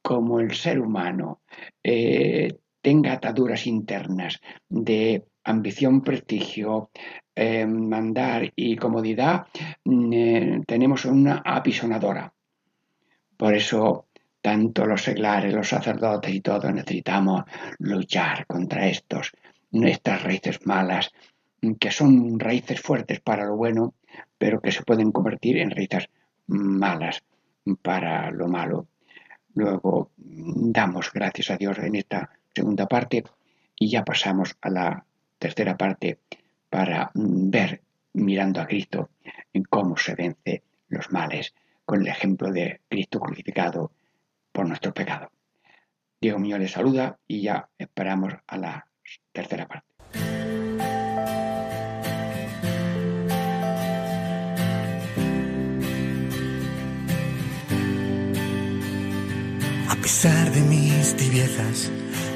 como 0.03 0.41
el 0.41 0.53
ser 0.53 0.81
humano 0.81 1.43
eh, 1.83 2.49
tenga 2.81 3.13
ataduras 3.13 3.67
internas 3.67 4.41
de 4.69 5.25
ambición, 5.45 6.03
prestigio, 6.03 6.91
eh, 7.35 7.67
mandar 7.67 8.53
y 8.55 8.77
comodidad, 8.77 9.47
mm, 9.85 10.13
eh, 10.13 10.61
tenemos 10.67 11.05
una 11.05 11.43
apisonadora. 11.45 12.33
Por 13.37 13.55
eso, 13.55 14.07
tanto 14.41 14.87
los 14.87 15.03
seglares, 15.03 15.55
los 15.55 15.69
sacerdotes 15.69 16.33
y 16.35 16.41
todos 16.41 16.73
necesitamos 16.73 17.45
luchar 17.79 18.47
contra 18.47 18.87
estos, 18.87 19.33
estas 19.73 20.23
raíces 20.23 20.67
malas, 20.67 21.11
que 21.79 21.91
son 21.91 22.39
raíces 22.39 22.81
fuertes 22.81 23.21
para 23.21 23.47
lo 23.47 23.57
bueno, 23.57 23.95
pero 24.37 24.61
que 24.61 24.73
se 24.73 24.83
pueden 24.83 25.13
convertir 25.13 25.59
en 25.59 25.71
raíces 25.71 26.09
malas 26.47 27.23
para 27.81 28.31
lo 28.31 28.49
malo. 28.49 28.89
Luego 29.55 30.11
damos 30.17 31.13
gracias 31.13 31.51
a 31.51 31.57
Dios 31.57 31.79
en 31.79 31.95
esta 31.95 32.31
segunda 32.55 32.87
parte 32.87 33.25
y 33.79 33.89
ya 33.89 34.05
pasamos 34.05 34.57
a 34.61 34.71
la 34.71 35.05
tercera 35.43 35.77
parte 35.77 36.21
para 36.71 37.11
mm, 37.15 37.51
ver, 37.51 37.83
mirando 38.13 38.61
a 38.61 38.67
Cristo, 38.67 39.11
en 39.53 39.65
cómo 39.65 39.97
se 39.97 40.15
vence 40.15 40.63
los 40.89 41.11
males 41.11 41.53
con 41.85 42.01
el 42.03 42.07
ejemplo 42.07 42.53
de 42.53 42.81
Cristo 42.89 43.19
crucificado 43.19 43.91
por 44.53 44.69
nuestro 44.69 44.95
pecado. 44.95 45.33
Diego 46.21 46.39
mío 46.39 46.59
le 46.59 46.69
saluda 46.69 47.19
y 47.27 47.43
ya 47.43 47.69
esperamos 47.77 48.35
a 48.47 48.57
la 48.57 48.87
tercera 49.33 49.67
parte. 49.67 49.89
A 59.89 59.97
pesar 59.97 60.53
de 60.53 60.61
mis 60.61 61.17
tibiezas, 61.17 61.91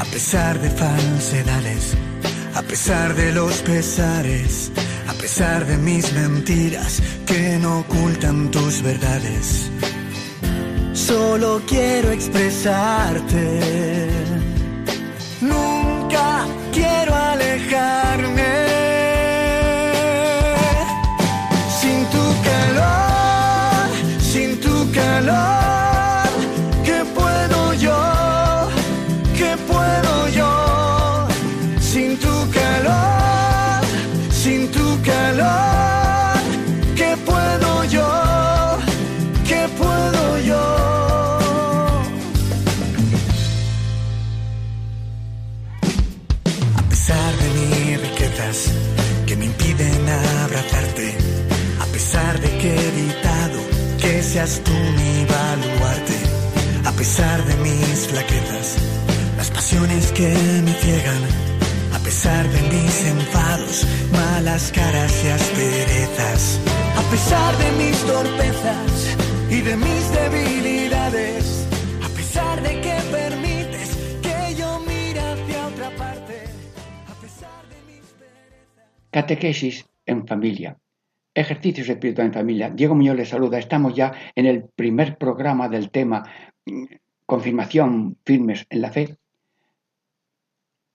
a 0.00 0.04
pesar 0.04 0.58
de 0.58 0.70
falsedades 0.70 1.96
a 2.54 2.62
pesar 2.62 3.14
de 3.14 3.32
los 3.32 3.62
pesares, 3.62 4.72
a 5.08 5.12
pesar 5.14 5.64
de 5.66 5.76
mis 5.76 6.12
mentiras 6.12 7.00
que 7.26 7.58
no 7.58 7.80
ocultan 7.80 8.50
tus 8.50 8.82
verdades. 8.82 9.70
Solo 10.92 11.62
quiero 11.66 12.10
expresarte. 12.10 13.60
Nunca 15.40 16.46
quiero 16.72 17.14
alejarme. 17.14 18.59
Seas 54.50 54.64
tú 54.64 54.72
mi 54.72 55.24
baluarte, 55.26 56.18
a 56.84 56.92
pesar 56.92 57.44
de 57.44 57.56
mis 57.56 58.06
flaquezas, 58.08 58.76
las 59.36 59.50
pasiones 59.50 60.12
que 60.12 60.28
me 60.64 60.72
ciegan, 60.72 61.22
a 61.94 61.98
pesar 61.98 62.48
de 62.48 62.62
mis 62.62 63.04
enfados, 63.06 63.86
malas 64.12 64.72
caras 64.72 65.12
y 65.24 65.28
asperezas, 65.28 66.60
a 66.96 67.02
pesar 67.10 67.56
de 67.58 67.70
mis 67.84 67.98
torpezas 68.04 69.16
y 69.50 69.60
de 69.60 69.76
mis 69.76 70.12
debilidades, 70.12 71.66
a 72.04 72.08
pesar 72.08 72.62
de 72.62 72.80
que 72.80 72.96
permites 73.12 73.96
que 74.22 74.54
yo 74.56 74.80
mire 74.80 75.20
hacia 75.20 75.66
otra 75.66 75.90
parte, 75.96 76.44
a 77.08 77.14
pesar 77.20 77.62
de 77.68 77.92
mis 77.92 78.04
Catequesis 79.10 79.84
en 80.06 80.26
familia. 80.26 80.76
Ejercicios 81.32 81.88
espirituales 81.88 82.30
en 82.30 82.40
familia. 82.40 82.70
Diego 82.70 82.96
Muñoz 82.96 83.16
les 83.16 83.28
saluda. 83.28 83.58
Estamos 83.58 83.94
ya 83.94 84.12
en 84.34 84.46
el 84.46 84.64
primer 84.64 85.16
programa 85.16 85.68
del 85.68 85.90
tema 85.90 86.24
mm, 86.66 86.84
confirmación 87.24 88.16
firmes 88.24 88.66
en 88.68 88.82
la 88.82 88.90
fe. 88.90 89.16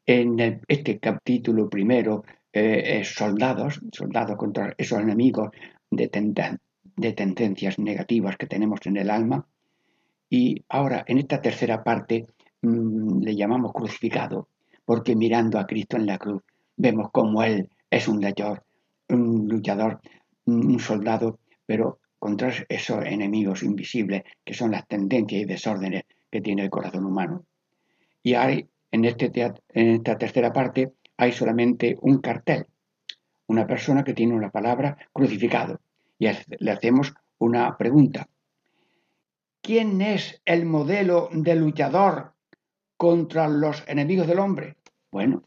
En 0.05 0.61
este 0.67 0.99
capítulo 0.99 1.69
primero, 1.69 2.25
eh, 2.51 3.01
soldados, 3.05 3.79
soldados 3.93 4.35
contra 4.35 4.73
esos 4.77 4.99
enemigos 4.99 5.51
de, 5.89 6.09
de 6.97 7.13
tendencias 7.13 7.79
negativas 7.79 8.35
que 8.35 8.47
tenemos 8.47 8.81
en 8.85 8.97
el 8.97 9.09
alma. 9.09 9.47
Y 10.29 10.63
ahora, 10.67 11.05
en 11.07 11.19
esta 11.19 11.41
tercera 11.41 11.81
parte, 11.81 12.27
mm, 12.61 13.21
le 13.21 13.35
llamamos 13.37 13.71
crucificado, 13.71 14.49
porque 14.83 15.15
mirando 15.15 15.59
a 15.59 15.65
Cristo 15.65 15.95
en 15.95 16.07
la 16.07 16.17
cruz, 16.17 16.43
vemos 16.75 17.09
cómo 17.13 17.41
Él 17.41 17.69
es 17.89 18.09
un 18.09 18.21
luchador, 18.21 18.63
un 19.07 19.47
luchador, 19.47 20.01
un 20.45 20.79
soldado, 20.79 21.39
pero 21.65 21.99
contra 22.19 22.51
esos 22.69 23.05
enemigos 23.05 23.63
invisibles 23.63 24.23
que 24.43 24.53
son 24.53 24.71
las 24.71 24.87
tendencias 24.87 25.41
y 25.41 25.45
desórdenes 25.45 26.03
que 26.31 26.41
tiene 26.41 26.63
el 26.63 26.69
corazón 26.69 27.05
humano. 27.05 27.45
Y 28.23 28.33
hay, 28.33 28.67
en, 28.91 29.05
este 29.05 29.31
esta 29.69 30.17
tercera 30.17 30.51
parte 30.51 30.93
hay 31.17 31.31
solamente 31.31 31.97
un 32.01 32.19
cartel, 32.19 32.65
una 33.47 33.67
persona 33.67 34.03
que 34.03 34.13
tiene 34.13 34.33
una 34.33 34.49
palabra 34.49 34.97
crucificado. 35.13 35.79
Y 36.17 36.27
le 36.59 36.71
hacemos 36.71 37.13
una 37.37 37.77
pregunta. 37.77 38.27
¿Quién 39.61 40.01
es 40.01 40.41
el 40.45 40.65
modelo 40.65 41.29
de 41.31 41.55
luchador 41.55 42.33
contra 42.97 43.47
los 43.47 43.83
enemigos 43.87 44.27
del 44.27 44.39
hombre? 44.39 44.77
Bueno, 45.11 45.43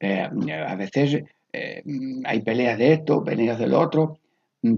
eh, 0.00 0.22
a 0.22 0.74
veces 0.76 1.22
eh, 1.54 1.82
hay 2.24 2.42
peleas 2.42 2.78
de 2.78 2.92
esto, 2.94 3.22
peleas 3.22 3.58
del 3.58 3.74
otro, 3.74 4.18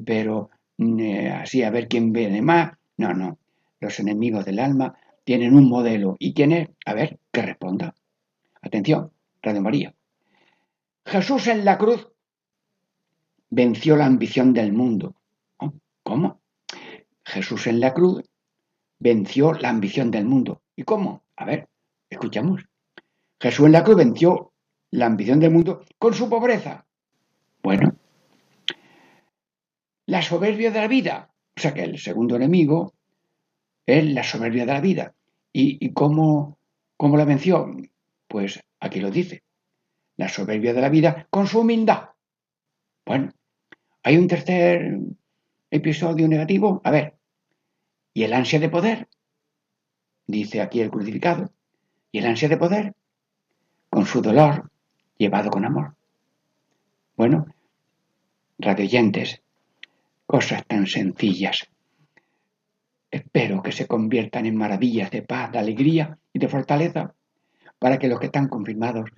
pero 0.05 0.51
eh, 0.79 1.31
así 1.31 1.63
a 1.63 1.71
ver 1.71 1.89
quién 1.89 2.13
viene 2.13 2.43
más. 2.43 2.77
No, 2.97 3.15
no. 3.15 3.39
Los 3.81 3.99
enemigos 4.01 4.45
del 4.45 4.59
alma 4.59 4.99
tienen 5.25 5.55
un 5.55 5.69
modelo. 5.69 6.17
¿Y 6.19 6.35
quién 6.35 6.53
es? 6.53 6.69
A 6.85 6.95
ver, 6.95 7.19
que 7.33 7.43
responda. 7.43 7.95
Atención, 8.61 9.13
Radio 9.43 9.61
María. 9.63 9.95
Jesús 11.05 11.47
en 11.47 11.65
la 11.65 11.79
cruz 11.79 12.09
venció 13.49 13.97
la 13.97 14.07
ambición 14.07 14.53
del 14.53 14.73
mundo. 14.73 15.15
Oh, 15.59 15.73
¿Cómo? 16.03 16.41
Jesús 17.25 17.67
en 17.67 17.81
la 17.81 17.95
cruz 17.95 18.23
venció 18.99 19.53
la 19.53 19.71
ambición 19.71 20.11
del 20.11 20.25
mundo. 20.25 20.63
¿Y 20.75 20.83
cómo? 20.83 21.23
A 21.37 21.45
ver, 21.45 21.69
escuchamos. 22.11 22.65
Jesús 23.41 23.67
en 23.67 23.73
la 23.73 23.85
cruz 23.85 23.97
venció 23.97 24.53
la 24.91 25.07
ambición 25.07 25.41
del 25.41 25.51
mundo 25.51 25.85
con 25.99 26.15
su 26.15 26.29
pobreza. 26.29 26.87
Bueno, 27.63 27.97
la 30.07 30.23
soberbia 30.23 30.71
de 30.71 30.81
la 30.81 30.89
vida. 30.89 31.31
O 31.57 31.61
sea 31.61 31.75
que 31.75 31.83
el 31.83 31.99
segundo 31.99 32.37
enemigo 32.37 32.95
es 33.85 34.05
la 34.05 34.23
soberbia 34.23 34.67
de 34.67 34.73
la 34.73 34.81
vida. 34.81 35.15
¿Y, 35.53 35.93
cómo, 35.95 36.59
cómo 36.97 37.17
la 37.17 37.25
venció? 37.25 37.71
Pues 38.29 38.63
aquí 38.79 39.01
lo 39.01 39.11
dice. 39.11 39.43
La 40.17 40.29
soberbia 40.29 40.75
de 40.75 40.81
la 40.81 40.91
vida 40.91 41.27
con 41.31 41.47
su 41.47 41.61
humildad. 41.61 42.11
Bueno, 43.07 43.33
hay 44.03 44.19
un 44.19 44.29
tercer 44.29 44.99
episodio 45.71 46.29
negativo. 46.29 46.81
A 46.85 46.91
ver, 46.91 47.17
¿y 48.13 48.25
el 48.25 48.33
ansia 48.35 48.61
de 48.61 48.69
poder? 48.69 49.09
Dice 50.27 50.61
aquí 50.61 50.81
el 50.81 50.91
crucificado. 50.91 51.51
¿Y 52.13 52.19
el 52.19 52.27
ansia 52.27 52.49
de 52.49 52.57
poder? 52.57 52.95
Con 53.89 54.05
su 54.05 54.21
dolor, 54.21 54.71
llevado 55.19 55.51
con 55.51 55.65
amor. 55.65 55.95
Bueno, 57.17 57.47
radioyentes, 58.59 59.41
cosas 60.27 60.67
tan 60.67 60.87
sencillas. 60.87 61.69
Espero 63.11 63.63
que 63.63 63.73
se 63.73 63.87
conviertan 63.87 64.47
en 64.47 64.57
maravillas 64.57 65.11
de 65.11 65.23
paz, 65.23 65.53
de 65.53 65.59
alegría 65.59 66.19
y 66.33 66.39
de 66.39 66.49
fortaleza 66.49 67.15
para 67.79 67.99
que 67.99 68.09
los 68.09 68.19
que 68.19 68.27
están 68.27 68.49
confirmados 68.49 69.11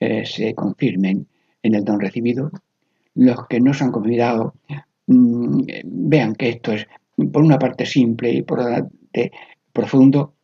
eh, 0.00 0.24
se 0.24 0.54
confirmen 0.54 1.26
en 1.62 1.74
el 1.74 1.84
don 1.84 2.00
recibido. 2.00 2.50
Los 3.14 3.46
que 3.46 3.60
no 3.60 3.74
se 3.74 3.84
han 3.84 3.92
confirmado 3.92 4.54
mm, 5.06 5.62
vean 5.84 6.34
que 6.34 6.48
esto 6.48 6.72
es 6.72 6.86
por 7.32 7.42
una 7.42 7.58
parte 7.58 7.86
simple 7.86 8.32
y 8.32 8.42
por 8.42 8.60
otra 8.60 8.82
parte 8.82 9.32
profundo, 9.72 10.34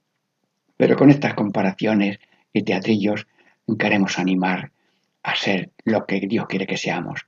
pero 0.77 0.97
con 0.97 1.11
estas 1.11 1.35
comparaciones 1.35 2.19
y 2.53 2.63
teatrillos 2.63 3.27
queremos 3.79 4.19
animar 4.19 4.73
a 5.23 5.35
ser 5.35 5.71
lo 5.85 6.07
que 6.07 6.21
Dios 6.21 6.47
quiere 6.47 6.67
que 6.67 6.77
seamos, 6.77 7.27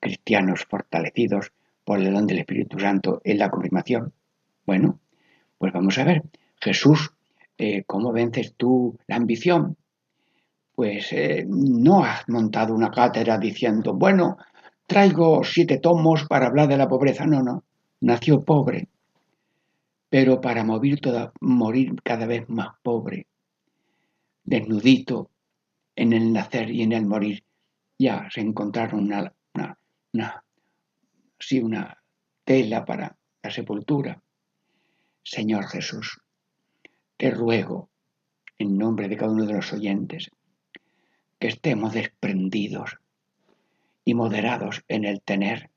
cristianos 0.00 0.64
fortalecidos 0.68 1.52
por 1.84 1.98
el 1.98 2.12
don 2.12 2.26
del 2.26 2.38
Espíritu 2.38 2.78
Santo 2.78 3.20
en 3.24 3.38
la 3.38 3.50
confirmación. 3.50 4.12
Bueno, 4.64 5.00
pues 5.58 5.72
vamos 5.72 5.98
a 5.98 6.04
ver, 6.04 6.22
Jesús, 6.60 7.12
eh, 7.58 7.84
¿cómo 7.84 8.12
vences 8.12 8.54
tú 8.56 8.98
la 9.06 9.16
ambición? 9.16 9.76
Pues 10.74 11.12
eh, 11.12 11.44
no 11.46 12.04
has 12.04 12.28
montado 12.28 12.74
una 12.74 12.90
cátedra 12.90 13.38
diciendo, 13.38 13.94
bueno, 13.94 14.38
traigo 14.86 15.42
siete 15.44 15.78
tomos 15.78 16.24
para 16.24 16.46
hablar 16.46 16.68
de 16.68 16.76
la 16.76 16.88
pobreza. 16.88 17.26
No, 17.26 17.42
no, 17.42 17.64
nació 18.00 18.44
pobre, 18.44 18.88
pero 20.08 20.40
para 20.40 20.64
morir, 20.64 21.00
toda, 21.00 21.32
morir 21.40 21.94
cada 22.02 22.26
vez 22.26 22.48
más 22.48 22.76
pobre, 22.82 23.26
desnudito, 24.44 25.30
en 25.96 26.12
el 26.12 26.32
nacer 26.32 26.70
y 26.70 26.82
en 26.82 26.92
el 26.92 27.06
morir 27.06 27.44
ya 27.98 28.28
se 28.30 28.40
encontraron 28.40 29.04
una, 29.04 29.32
una, 30.12 30.44
una 31.62 32.02
tela 32.44 32.84
para 32.84 33.16
la 33.42 33.50
sepultura. 33.50 34.22
Señor 35.22 35.66
Jesús, 35.66 36.20
te 37.16 37.30
ruego, 37.30 37.90
en 38.58 38.76
nombre 38.76 39.08
de 39.08 39.16
cada 39.16 39.32
uno 39.32 39.46
de 39.46 39.54
los 39.54 39.72
oyentes, 39.72 40.30
que 41.38 41.48
estemos 41.48 41.92
desprendidos 41.92 42.98
y 44.04 44.14
moderados 44.14 44.84
en 44.88 45.04
el 45.04 45.20
tener, 45.20 45.70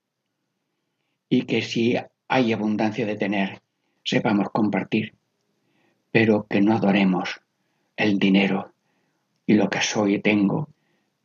y 1.30 1.44
que 1.44 1.62
si 1.62 1.96
hay 2.28 2.54
abundancia 2.54 3.06
de 3.06 3.18
tener, 3.18 3.62
sepamos 4.04 4.50
compartir, 4.50 5.16
pero 6.12 6.48
que 6.48 6.62
no 6.62 6.76
adoremos 6.76 7.42
el 7.98 8.18
dinero 8.20 8.75
y 9.46 9.54
lo 9.54 9.70
que 9.70 9.82
soy 9.82 10.16
y 10.16 10.20
tengo, 10.20 10.70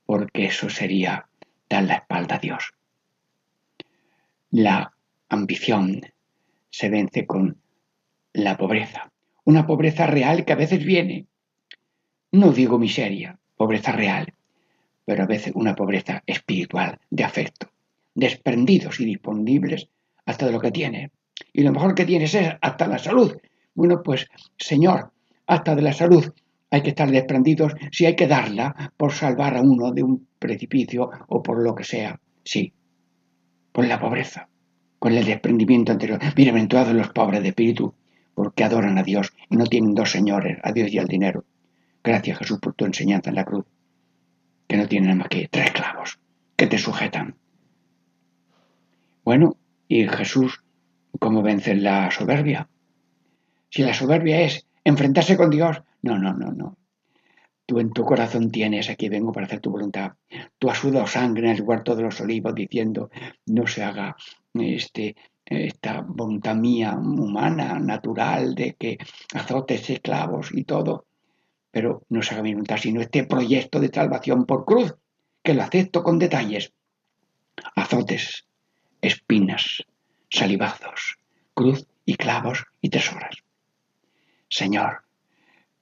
porque 0.07 0.47
eso 0.47 0.69
sería 0.69 1.27
dar 1.69 1.85
la 1.85 1.95
espalda 1.95 2.37
a 2.37 2.39
Dios. 2.39 2.75
La 4.51 4.93
ambición 5.29 6.03
se 6.71 6.89
vence 6.89 7.27
con 7.27 7.57
la 8.33 8.57
pobreza, 8.57 9.13
una 9.45 9.67
pobreza 9.67 10.07
real 10.07 10.45
que 10.45 10.53
a 10.53 10.57
veces 10.57 10.85
viene, 10.85 11.27
no 12.33 12.53
digo 12.53 12.79
miseria, 12.79 13.39
pobreza 13.57 13.93
real, 13.93 14.35
pero 15.05 15.25
a 15.25 15.27
veces 15.27 15.53
una 15.55 15.75
pobreza 15.75 16.23
espiritual, 16.27 16.99
de 17.11 17.25
afecto, 17.25 17.71
desprendidos 18.15 19.01
y 19.01 19.05
disponibles 19.05 19.89
hasta 20.27 20.47
de 20.47 20.53
lo 20.53 20.61
que 20.61 20.71
tiene. 20.71 21.11
Y 21.53 21.63
lo 21.63 21.73
mejor 21.73 21.95
que 21.95 22.05
tienes 22.05 22.35
es 22.35 22.53
hasta 22.61 22.87
la 22.87 22.99
salud. 22.99 23.37
Bueno, 23.75 24.03
pues 24.03 24.29
Señor, 24.57 25.11
hasta 25.47 25.75
de 25.75 25.83
la 25.83 25.93
salud 25.93 26.33
hay 26.71 26.83
que 26.83 26.91
estar 26.91 27.11
desprendidos 27.11 27.75
si 27.91 28.07
hay 28.07 28.15
que 28.15 28.29
darla 28.29 28.93
por 28.97 29.13
salvar 29.13 29.57
a 29.57 29.61
uno 29.61 29.91
de 29.91 30.03
un 30.03 30.29
precipicio 30.39 31.11
o 31.29 31.43
por 31.43 31.63
lo 31.63 31.75
que 31.75 31.85
sea. 31.85 32.21
Sí, 32.45 32.73
por 33.73 33.87
la 33.87 33.99
pobreza, 33.99 34.49
con 34.99 35.13
el 35.13 35.25
desprendimiento 35.25 35.93
anterior. 35.93 36.21
Bienaventurados 36.35 36.95
los 36.95 37.11
pobres 37.11 37.43
de 37.43 37.49
espíritu, 37.49 37.95
porque 38.35 38.65
adoran 38.65 38.99
a 38.99 39.03
Dios 39.03 39.33
y 39.49 39.57
no 39.57 39.67
tienen 39.67 39.95
dos 39.95 40.11
señores, 40.11 40.59
a 40.63 40.73
Dios 40.73 40.93
y 40.93 40.99
al 40.99 41.09
dinero. 41.09 41.45
Gracias 42.03 42.39
Jesús 42.39 42.61
por 42.61 42.75
tu 42.75 42.85
enseñanza 42.87 43.31
en 43.31 43.37
la 43.37 43.45
cruz, 43.45 43.67
que 44.69 44.77
no 44.77 44.87
tienen 44.87 45.19
más 45.19 45.29
que 45.29 45.49
tres 45.49 45.73
clavos 45.73 46.19
que 46.57 46.67
te 46.67 46.79
sujetan. 46.79 47.35
Bueno, 49.25 49.57
y 49.89 50.07
Jesús, 50.07 50.63
¿cómo 51.19 51.43
vence 51.43 51.75
la 51.75 52.11
soberbia? 52.11 52.69
Si 53.69 53.83
la 53.83 53.93
soberbia 53.93 54.41
es 54.41 54.67
enfrentarse 54.91 55.37
con 55.37 55.51
Dios, 55.51 55.83
no, 56.03 56.19
no, 56.19 56.33
no, 56.35 56.53
no. 56.53 56.77
Tú 57.67 57.79
en 57.79 57.93
tu 57.93 58.05
corazón 58.05 58.51
tienes, 58.51 58.91
aquí 58.91 59.09
vengo 59.09 59.33
para 59.33 59.47
hacer 59.47 59.61
tu 59.61 59.71
voluntad. 59.71 60.13
Tú 60.59 60.71
has 60.71 60.79
sudado 60.79 61.07
sangre 61.07 61.49
en 61.49 61.57
el 61.57 61.63
huerto 61.63 61.95
de 61.95 62.03
los 62.03 62.21
olivos 62.21 62.55
diciendo, 62.55 63.11
no 63.47 63.67
se 63.67 63.85
haga 63.85 64.17
este, 64.55 65.15
esta 65.45 66.01
voluntad 66.01 66.57
mía 66.57 66.95
humana, 66.95 67.79
natural, 67.79 68.55
de 68.55 68.75
que 68.75 68.99
azotes 69.35 69.89
esclavos 69.89 70.51
y 70.53 70.65
todo. 70.65 71.07
Pero 71.71 72.03
no 72.09 72.23
se 72.23 72.35
haga 72.35 72.43
mi 72.43 72.55
voluntad, 72.55 72.79
sino 72.79 73.01
este 73.01 73.25
proyecto 73.25 73.79
de 73.79 73.89
salvación 73.89 74.47
por 74.47 74.65
cruz, 74.65 74.97
que 75.43 75.55
lo 75.55 75.63
acepto 75.63 76.03
con 76.03 76.19
detalles. 76.19 76.73
Azotes, 77.77 78.47
espinas, 79.01 79.85
salivazos, 80.29 81.19
cruz 81.55 81.87
y 82.05 82.17
clavos 82.17 82.65
y 82.81 82.89
tesoras. 82.91 83.37
Señor, 84.51 85.05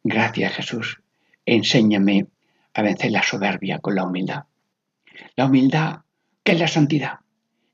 Gracias 0.05 0.55
Jesús, 0.55 1.03
enséñame 1.45 2.27
a 2.73 2.83
vencer 2.83 3.11
la 3.11 3.23
soberbia 3.23 3.79
con 3.79 3.95
la 3.95 4.05
humildad. 4.05 4.45
La 5.37 5.47
humildad, 5.47 6.01
que 6.43 6.53
es 6.53 6.61
la 6.61 6.69
santidad. 6.69 7.19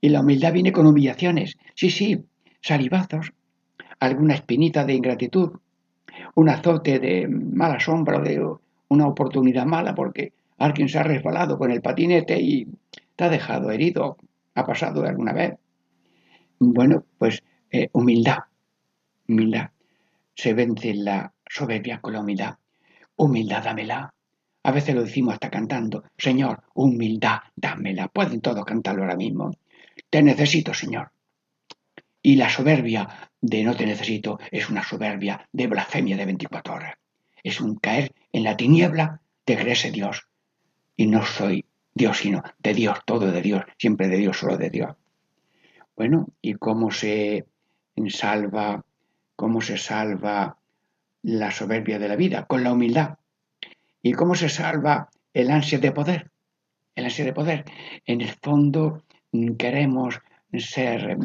Y 0.01 0.09
la 0.09 0.21
humildad 0.21 0.53
viene 0.53 0.73
con 0.73 0.87
humillaciones. 0.87 1.57
Sí, 1.75 1.91
sí, 1.91 2.25
salivazos, 2.61 3.33
alguna 4.01 4.35
espinita 4.35 4.85
de 4.85 4.95
ingratitud, 4.95 5.53
un 6.35 6.49
azote 6.49 6.99
de 6.99 7.29
mala 7.29 7.79
sombra, 7.79 8.19
de 8.19 8.43
una 8.89 9.07
oportunidad 9.07 9.67
mala 9.67 9.95
porque 9.95 10.33
alguien 10.59 10.89
se 10.89 10.99
ha 10.99 11.03
resbalado 11.03 11.59
con 11.59 11.71
el 11.71 11.83
patinete 11.83 12.41
y 12.41 12.67
te 13.15 13.25
ha 13.25 13.29
dejado 13.29 13.71
herido, 13.71 14.17
ha 14.55 14.67
pasado 14.67 15.05
alguna 15.05 15.33
vez. 15.33 15.55
Bueno, 16.59 17.05
pues 17.19 17.43
eh, 17.71 17.91
humildad, 17.93 18.39
humildad. 19.29 19.74
Se 20.35 20.53
vence 20.55 20.95
la 20.95 21.33
soberbia 21.49 22.01
con 22.01 22.13
la 22.13 22.21
humildad. 22.21 22.57
Humildad, 23.17 23.65
dámela. 23.65 24.15
A 24.63 24.73
veces 24.73 24.95
lo 24.95 25.03
decimos 25.03 25.35
hasta 25.35 25.51
cantando, 25.51 26.05
Señor, 26.17 26.63
humildad, 26.75 27.41
dámela. 27.55 28.09
Pueden 28.09 28.41
todos 28.41 28.65
cantarlo 28.65 29.03
ahora 29.03 29.17
mismo. 29.17 29.51
Te 30.11 30.23
necesito, 30.23 30.73
Señor. 30.73 31.11
Y 32.23 32.37
la 32.37 32.49
soberbia 32.49 33.31
de 33.41 33.63
no 33.63 33.77
te 33.77 33.85
necesito 33.85 34.39
es 34.51 34.71
una 34.71 34.83
soberbia 34.83 35.47
de 35.53 35.67
blasfemia 35.67 36.17
de 36.17 36.25
24 36.25 36.75
horas. 36.75 36.95
Es 37.43 37.61
un 37.61 37.77
caer 37.77 38.15
en 38.33 38.45
la 38.45 38.57
tiniebla 38.57 39.21
de 39.45 39.57
creerse 39.57 39.91
Dios. 39.91 40.27
Y 40.97 41.07
no 41.07 41.25
soy 41.27 41.67
Dios, 41.93 42.19
sino 42.19 42.43
de 42.59 42.73
Dios, 42.73 42.99
todo 43.05 43.31
de 43.31 43.43
Dios, 43.43 43.65
siempre 43.77 44.09
de 44.09 44.17
Dios, 44.17 44.39
solo 44.39 44.57
de 44.57 44.71
Dios. 44.71 44.97
Bueno, 45.95 46.29
¿y 46.41 46.55
cómo 46.55 46.91
se 46.91 47.47
salva, 48.09 48.85
cómo 49.37 49.61
se 49.61 49.77
salva 49.77 50.59
la 51.23 51.51
soberbia 51.51 51.99
de 51.99 52.09
la 52.09 52.17
vida? 52.17 52.47
Con 52.47 52.65
la 52.65 52.73
humildad. 52.73 53.19
¿Y 54.03 54.13
cómo 54.13 54.35
se 54.35 54.49
salva 54.49 55.09
el 55.33 55.51
ansia 55.51 55.79
de 55.79 55.93
poder? 55.93 56.31
El 56.95 57.05
ansia 57.05 57.25
de 57.25 57.33
poder. 57.33 57.65
En 58.07 58.21
el 58.21 58.31
fondo 58.31 59.03
queremos 59.59 60.21
ser 60.53 61.17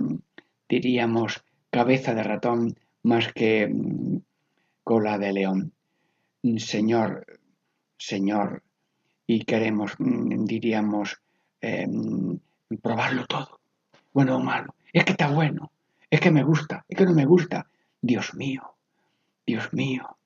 diríamos, 0.70 1.44
cabeza 1.72 2.14
de 2.14 2.24
ratón 2.24 2.78
más 3.04 3.34
que 3.34 3.68
mm, 3.68 4.18
cola 4.84 5.18
de 5.18 5.34
león. 5.34 5.74
Señor, 6.58 7.26
Señor, 7.98 8.64
y 9.28 9.44
queremos, 9.44 9.96
mm, 9.98 10.46
diríamos, 10.46 11.20
em, 11.60 12.40
probarlo 12.82 13.26
todo, 13.26 13.60
bueno 14.14 14.38
o 14.38 14.40
malo. 14.40 14.76
Es 14.94 15.04
que 15.04 15.12
está 15.12 15.30
bueno, 15.30 15.72
es 16.10 16.22
que 16.22 16.32
me 16.32 16.44
gusta, 16.44 16.86
es 16.88 16.98
que 16.98 17.06
no 17.06 17.14
me 17.14 17.26
gusta. 17.26 17.68
Dios 18.02 18.34
mío, 18.36 18.76
Dios 19.46 19.74
mío. 19.74 20.18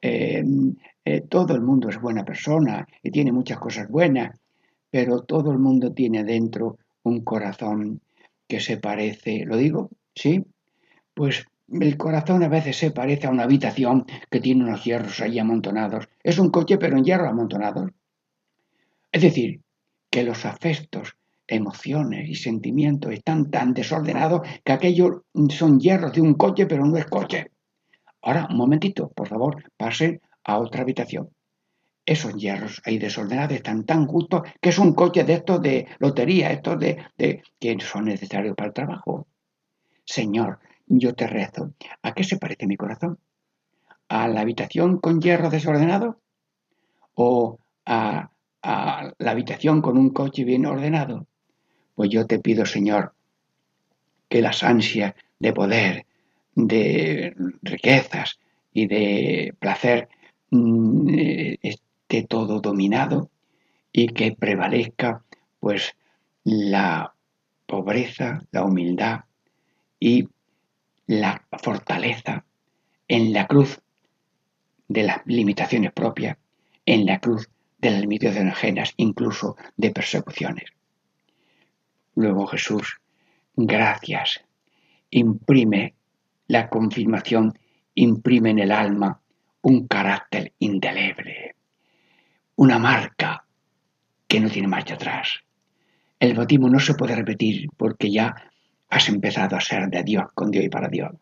Em, 0.00 0.76
eh, 1.04 1.20
todo 1.22 1.54
el 1.54 1.60
mundo 1.60 1.88
es 1.88 2.00
buena 2.00 2.24
persona 2.24 2.86
y 3.02 3.10
tiene 3.10 3.32
muchas 3.32 3.58
cosas 3.58 3.88
buenas, 3.88 4.38
pero 4.90 5.22
todo 5.22 5.52
el 5.52 5.58
mundo 5.58 5.92
tiene 5.92 6.24
dentro 6.24 6.78
un 7.02 7.22
corazón 7.22 8.00
que 8.46 8.60
se 8.60 8.78
parece, 8.78 9.44
¿lo 9.44 9.56
digo? 9.56 9.90
¿Sí? 10.14 10.44
Pues 11.14 11.46
el 11.68 11.96
corazón 11.96 12.42
a 12.42 12.48
veces 12.48 12.76
se 12.76 12.90
parece 12.90 13.26
a 13.26 13.30
una 13.30 13.44
habitación 13.44 14.06
que 14.30 14.40
tiene 14.40 14.64
unos 14.64 14.84
hierros 14.84 15.20
ahí 15.20 15.38
amontonados. 15.38 16.08
Es 16.22 16.38
un 16.38 16.50
coche 16.50 16.78
pero 16.78 16.96
en 16.96 17.04
hierros 17.04 17.28
amontonados. 17.28 17.90
Es 19.10 19.22
decir, 19.22 19.60
que 20.10 20.24
los 20.24 20.44
afectos, 20.44 21.16
emociones 21.46 22.28
y 22.28 22.34
sentimientos 22.34 23.12
están 23.12 23.50
tan 23.50 23.74
desordenados 23.74 24.42
que 24.64 24.72
aquellos 24.72 25.22
son 25.50 25.78
hierros 25.78 26.12
de 26.12 26.20
un 26.20 26.34
coche 26.34 26.66
pero 26.66 26.84
no 26.86 26.96
es 26.96 27.06
coche. 27.06 27.50
Ahora, 28.22 28.48
un 28.50 28.56
momentito, 28.56 29.08
por 29.08 29.28
favor, 29.28 29.62
pase 29.76 30.20
a 30.44 30.58
otra 30.58 30.82
habitación 30.82 31.28
esos 32.06 32.34
hierros 32.34 32.82
ahí 32.84 32.98
desordenados 32.98 33.56
están 33.56 33.84
tan 33.84 34.06
justos 34.06 34.42
que 34.60 34.68
es 34.68 34.78
un 34.78 34.94
coche 34.94 35.24
de 35.24 35.34
estos 35.34 35.62
de 35.62 35.86
lotería, 35.98 36.50
estos 36.50 36.78
de, 36.78 36.98
de, 37.16 37.42
que 37.58 37.76
son 37.80 38.06
necesarios 38.06 38.54
para 38.54 38.68
el 38.68 38.74
trabajo. 38.74 39.26
Señor, 40.04 40.58
yo 40.86 41.14
te 41.14 41.26
rezo. 41.26 41.72
¿A 42.02 42.12
qué 42.12 42.24
se 42.24 42.36
parece 42.36 42.66
mi 42.66 42.76
corazón? 42.76 43.18
¿A 44.08 44.28
la 44.28 44.42
habitación 44.42 44.98
con 44.98 45.20
hierro 45.20 45.48
desordenado? 45.48 46.20
¿O 47.14 47.58
a, 47.86 48.30
a 48.62 49.12
la 49.18 49.30
habitación 49.30 49.80
con 49.80 49.96
un 49.96 50.10
coche 50.10 50.44
bien 50.44 50.66
ordenado? 50.66 51.26
Pues 51.94 52.10
yo 52.10 52.26
te 52.26 52.38
pido, 52.38 52.66
Señor, 52.66 53.14
que 54.28 54.42
las 54.42 54.62
ansias 54.62 55.14
de 55.38 55.52
poder, 55.52 56.06
de 56.54 57.34
riquezas 57.62 58.38
y 58.72 58.86
de 58.86 59.54
placer 59.58 60.08
mm, 60.50 61.08
eh, 61.10 61.58
todo 62.22 62.60
dominado 62.60 63.30
y 63.92 64.08
que 64.08 64.32
prevalezca 64.32 65.22
pues 65.60 65.96
la 66.44 67.14
pobreza, 67.66 68.42
la 68.52 68.64
humildad 68.64 69.20
y 69.98 70.28
la 71.06 71.44
fortaleza 71.62 72.44
en 73.08 73.32
la 73.32 73.46
cruz 73.46 73.80
de 74.88 75.02
las 75.02 75.26
limitaciones 75.26 75.92
propias, 75.92 76.36
en 76.86 77.06
la 77.06 77.18
cruz 77.18 77.48
de 77.78 77.90
las 77.90 78.00
limitaciones 78.00 78.52
ajenas, 78.52 78.94
incluso 78.96 79.56
de 79.76 79.90
persecuciones. 79.90 80.70
Luego 82.16 82.46
Jesús, 82.46 83.00
gracias, 83.56 84.40
imprime 85.10 85.94
la 86.48 86.68
confirmación, 86.68 87.58
imprime 87.94 88.50
en 88.50 88.58
el 88.60 88.72
alma 88.72 89.20
un 89.62 89.86
carácter 89.86 90.52
indeleble 90.58 91.54
una 92.56 92.78
marca 92.78 93.44
que 94.28 94.40
no 94.40 94.48
tiene 94.48 94.68
marcha 94.68 94.94
atrás. 94.94 95.40
El 96.18 96.34
bautismo 96.34 96.68
no 96.68 96.78
se 96.78 96.94
puede 96.94 97.16
repetir 97.16 97.68
porque 97.76 98.10
ya 98.10 98.34
has 98.88 99.08
empezado 99.08 99.56
a 99.56 99.60
ser 99.60 99.88
de 99.88 100.02
Dios, 100.02 100.26
con 100.34 100.50
Dios 100.50 100.64
y 100.64 100.68
para 100.68 100.88
Dios. 100.88 101.12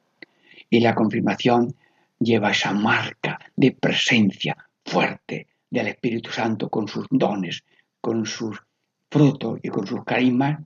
Y 0.68 0.80
la 0.80 0.95
confirmación 0.95 1.74
lleva 2.18 2.51
esa 2.51 2.72
marca 2.72 3.38
de 3.57 3.72
presencia 3.72 4.57
fuerte 4.84 5.49
del 5.70 5.88
Espíritu 5.88 6.30
Santo 6.30 6.68
con 6.68 6.86
sus 6.86 7.07
dones, 7.11 7.64
con 8.01 8.26
sus 8.26 8.62
frutos 9.11 9.59
y 9.62 9.68
con 9.68 9.86
sus 9.86 10.05
carismas, 10.05 10.61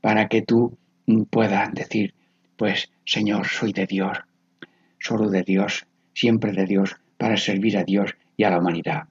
para 0.00 0.28
que 0.28 0.42
tú 0.42 0.76
puedas 1.30 1.72
decir, 1.74 2.14
pues 2.56 2.90
Señor, 3.04 3.46
soy 3.46 3.72
de 3.72 3.86
Dios, 3.86 4.18
solo 4.98 5.30
de 5.30 5.42
Dios, 5.42 5.86
siempre 6.14 6.52
de 6.52 6.66
Dios, 6.66 6.96
para 7.16 7.36
servir 7.36 7.76
a 7.78 7.84
Dios 7.84 8.14
y 8.36 8.44
a 8.44 8.50
la 8.50 8.58
humanidad. 8.58 9.04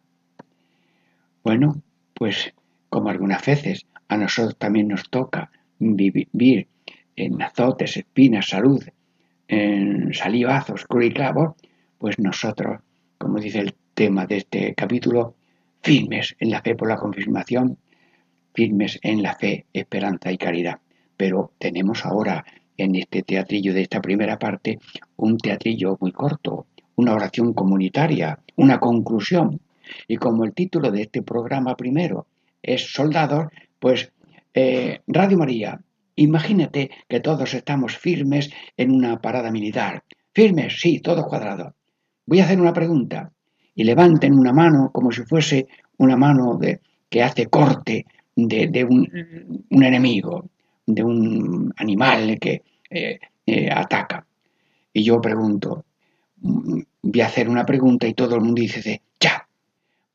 Bueno, 1.44 1.82
pues 2.14 2.54
como 2.90 3.10
algunas 3.10 3.46
veces 3.46 3.86
a 4.08 4.18
nosotros 4.18 4.58
también 4.58 4.88
nos 4.88 5.10
toca 5.10 5.52
vivir 5.80 6.68
en 7.16 7.42
azotes, 7.42 7.98
espinas, 7.98 8.48
salud, 8.48 8.84
en 9.48 10.14
salivazos, 10.14 10.86
cruz 10.86 11.06
y 11.06 11.12
clavo, 11.12 11.56
pues 11.98 12.20
nosotros, 12.20 12.82
como 13.18 13.40
dice 13.40 13.60
el 13.60 13.76
tema 13.94 14.26
de 14.26 14.38
este 14.38 14.76
capítulo, 14.76 15.36
firmes 15.82 16.36
en 16.40 16.52
la 16.52 16.62
fe 16.62 16.76
por 16.76 16.90
la 16.90 16.98
confirmación, 16.98 17.78
firmes 18.58 18.98
en 19.04 19.22
la 19.22 19.36
fe, 19.36 19.68
esperanza 19.72 20.32
y 20.32 20.38
caridad. 20.40 20.80
Pero 21.16 21.52
tenemos 21.60 22.04
ahora 22.04 22.44
en 22.76 22.96
este 22.96 23.22
teatrillo 23.22 23.72
de 23.72 23.84
esta 23.84 24.02
primera 24.02 24.40
parte 24.40 24.80
un 25.16 25.38
teatrillo 25.38 25.96
muy 26.02 26.12
corto, 26.12 26.66
una 26.96 27.14
oración 27.14 27.54
comunitaria, 27.54 28.40
una 28.56 28.80
conclusión. 28.80 29.62
Y 30.08 30.18
como 30.18 30.44
el 30.44 30.56
título 30.56 30.90
de 30.90 31.04
este 31.04 31.22
programa 31.22 31.76
primero 31.76 32.26
es 32.64 32.92
Soldados, 32.92 33.46
pues 33.80 34.12
eh, 34.56 35.02
Radio 35.06 35.38
María, 35.38 35.80
imagínate 36.16 36.90
que 37.08 37.20
todos 37.20 37.54
estamos 37.54 37.96
firmes 37.96 38.50
en 38.76 38.90
una 38.90 39.22
parada 39.22 39.52
militar. 39.52 40.04
Firmes, 40.34 40.80
sí, 40.80 41.00
todos 41.00 41.28
cuadrados. 41.28 41.74
Voy 42.26 42.40
a 42.40 42.46
hacer 42.46 42.60
una 42.60 42.74
pregunta 42.74 43.32
y 43.76 43.84
levanten 43.84 44.34
una 44.34 44.52
mano 44.52 44.90
como 44.92 45.12
si 45.12 45.22
fuese 45.26 45.68
una 46.00 46.18
mano 46.18 46.58
de, 46.58 46.82
que 47.08 47.22
hace 47.22 47.46
corte 47.46 48.06
de, 48.38 48.84
un, 48.84 49.84
enemigo, 49.84 50.50
de 50.86 51.04
un 51.04 51.74
animal 51.78 52.38
que 52.40 52.64
eh, 52.90 53.20
eh, 53.46 53.70
ataca. 53.72 54.26
Y 54.94 55.04
yo 55.04 55.20
pregunto, 55.20 55.86
mm, 56.42 56.80
voy 57.02 57.22
a 57.22 57.26
hacer 57.26 57.50
una 57.50 57.66
pregunta 57.66 58.08
y 58.08 58.14
todo 58.14 58.36
el 58.36 58.42
mundo 58.42 58.62
dice, 58.62 59.02
ya, 59.20 59.48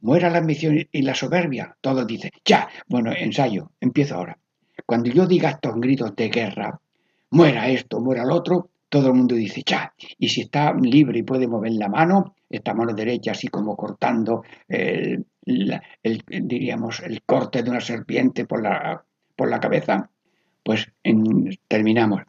Muera 0.03 0.31
la 0.31 0.39
ambición 0.39 0.85
y 0.91 1.03
la 1.03 1.14
soberbia. 1.14 1.77
Todos 1.81 2.07
dicen, 2.09 2.33
ya, 2.45 2.68
bueno, 2.89 3.12
ensayo, 3.16 3.70
empiezo 3.81 4.16
ahora. 4.16 4.37
Cuando 4.85 5.11
yo 5.11 5.27
diga 5.27 5.51
estos 5.51 5.77
gritos 5.77 6.16
de 6.16 6.29
guerra, 6.29 6.81
muera 7.31 7.68
esto, 7.68 8.01
muera 8.01 8.25
el 8.25 8.33
otro, 8.33 8.70
todo 8.89 9.09
el 9.09 9.14
mundo 9.14 9.37
dice, 9.37 9.62
ya. 9.64 9.95
Y 10.18 10.29
si 10.29 10.43
está 10.43 10.75
libre 10.75 11.20
y 11.20 11.23
puede 11.23 11.47
mover 11.47 11.73
la 11.75 11.89
mano, 11.89 12.35
esta 12.51 12.75
mano 12.75 12.93
derecha 12.95 13.31
así 13.31 13.47
como 13.47 13.77
cortando 13.77 14.43
el, 14.66 15.25
diríamos, 15.45 17.01
el 17.01 17.22
corte 17.22 17.62
de 17.62 17.70
una 17.70 17.80
serpiente 17.80 18.45
por 18.45 18.62
la, 18.62 19.05
por 19.36 19.51
la 19.51 19.61
cabeza, 19.61 20.11
pues 20.62 20.93
terminamos. 21.68 22.22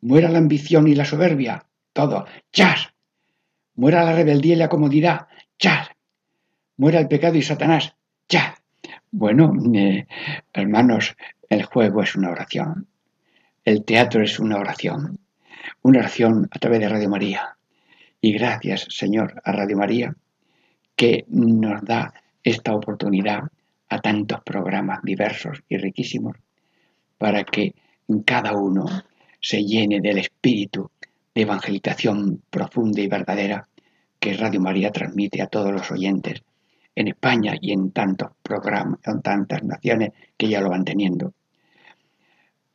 Muera 0.00 0.28
la 0.30 0.38
ambición 0.38 0.88
y 0.88 0.94
la 0.94 1.04
soberbia, 1.04 1.66
todo, 1.92 2.26
chas. 2.50 2.92
Muera 3.74 4.04
la 4.04 4.14
rebeldía 4.14 4.54
y 4.54 4.58
la 4.58 4.68
comodidad, 4.68 5.28
chas 5.58 5.90
muera 6.82 6.98
el 6.98 7.06
pecado 7.06 7.36
y 7.36 7.42
Satanás, 7.42 7.94
ya. 8.28 8.56
Bueno, 9.12 9.52
eh, 9.74 10.06
hermanos, 10.52 11.14
El 11.48 11.62
juego 11.64 12.02
es 12.02 12.16
una 12.16 12.30
oración. 12.30 12.88
El 13.64 13.84
teatro 13.84 14.22
es 14.22 14.40
una 14.40 14.56
oración. 14.56 15.20
Una 15.82 16.00
oración 16.00 16.48
a 16.50 16.58
través 16.58 16.80
de 16.80 16.88
Radio 16.88 17.08
María. 17.08 17.56
Y 18.20 18.32
gracias, 18.32 18.86
Señor, 18.88 19.40
a 19.44 19.52
Radio 19.52 19.76
María, 19.76 20.16
que 20.96 21.24
nos 21.28 21.82
da 21.82 22.12
esta 22.42 22.74
oportunidad 22.74 23.42
a 23.88 23.98
tantos 24.00 24.40
programas 24.42 25.02
diversos 25.02 25.62
y 25.68 25.76
riquísimos 25.76 26.36
para 27.18 27.44
que 27.44 27.74
cada 28.24 28.52
uno 28.56 28.86
se 29.40 29.62
llene 29.64 30.00
del 30.00 30.18
espíritu 30.18 30.90
de 31.34 31.42
evangelización 31.42 32.42
profunda 32.50 33.00
y 33.00 33.08
verdadera 33.08 33.68
que 34.18 34.34
Radio 34.34 34.60
María 34.60 34.90
transmite 34.90 35.42
a 35.42 35.46
todos 35.46 35.72
los 35.72 35.90
oyentes 35.90 36.42
en 36.94 37.08
España 37.08 37.54
y 37.60 37.72
en 37.72 37.90
tantos 37.90 38.30
programas, 38.42 39.00
en 39.04 39.22
tantas 39.22 39.62
naciones 39.62 40.10
que 40.36 40.48
ya 40.48 40.60
lo 40.60 40.70
van 40.70 40.84
teniendo. 40.84 41.32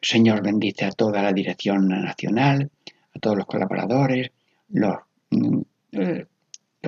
Señor, 0.02 0.44
bendice 0.44 0.86
a 0.86 0.92
toda 0.92 1.22
la 1.22 1.34
dirección 1.34 1.88
nacional, 1.88 2.70
a 3.16 3.20
todos 3.20 3.38
los 3.38 3.46
colaboradores, 3.46 4.32
los, 4.70 4.98
mm, 5.32 5.62
eh, 5.94 6.26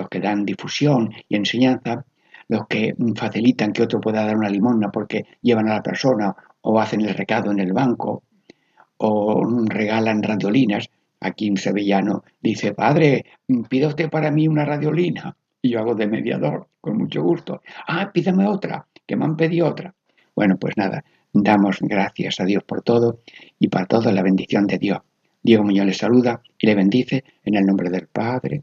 los 0.00 0.08
que 0.08 0.20
dan 0.20 0.46
difusión 0.46 1.12
y 1.28 1.36
enseñanza, 1.36 2.04
los 2.48 2.66
que 2.66 2.94
facilitan 3.14 3.72
que 3.72 3.82
otro 3.82 4.00
pueda 4.00 4.24
dar 4.24 4.36
una 4.36 4.48
limosna 4.48 4.90
porque 4.90 5.26
llevan 5.42 5.68
a 5.68 5.74
la 5.74 5.82
persona 5.82 6.34
o 6.62 6.80
hacen 6.80 7.02
el 7.02 7.14
recado 7.14 7.52
en 7.52 7.60
el 7.60 7.72
banco 7.72 8.24
o 8.96 9.46
regalan 9.66 10.22
radiolinas. 10.22 10.88
Aquí 11.20 11.50
un 11.50 11.58
sevillano 11.58 12.24
dice, 12.40 12.72
padre, 12.72 13.26
pida 13.68 13.88
usted 13.88 14.08
para 14.08 14.30
mí 14.30 14.48
una 14.48 14.64
radiolina. 14.64 15.36
Y 15.62 15.70
yo 15.70 15.80
hago 15.80 15.94
de 15.94 16.06
mediador, 16.06 16.68
con 16.80 16.96
mucho 16.96 17.22
gusto. 17.22 17.60
Ah, 17.86 18.10
pídame 18.12 18.46
otra, 18.46 18.86
que 19.06 19.16
me 19.16 19.26
han 19.26 19.36
pedido 19.36 19.68
otra. 19.68 19.94
Bueno, 20.34 20.56
pues 20.56 20.78
nada, 20.78 21.04
damos 21.34 21.78
gracias 21.82 22.40
a 22.40 22.46
Dios 22.46 22.64
por 22.64 22.80
todo 22.80 23.18
y 23.58 23.68
para 23.68 23.84
todo 23.84 24.10
la 24.10 24.22
bendición 24.22 24.66
de 24.66 24.78
Dios. 24.78 25.00
Diego 25.42 25.62
Muñoz 25.62 25.86
le 25.86 25.94
saluda 25.94 26.40
y 26.58 26.66
le 26.66 26.74
bendice 26.74 27.24
en 27.44 27.56
el 27.56 27.66
nombre 27.66 27.90
del 27.90 28.06
Padre 28.06 28.62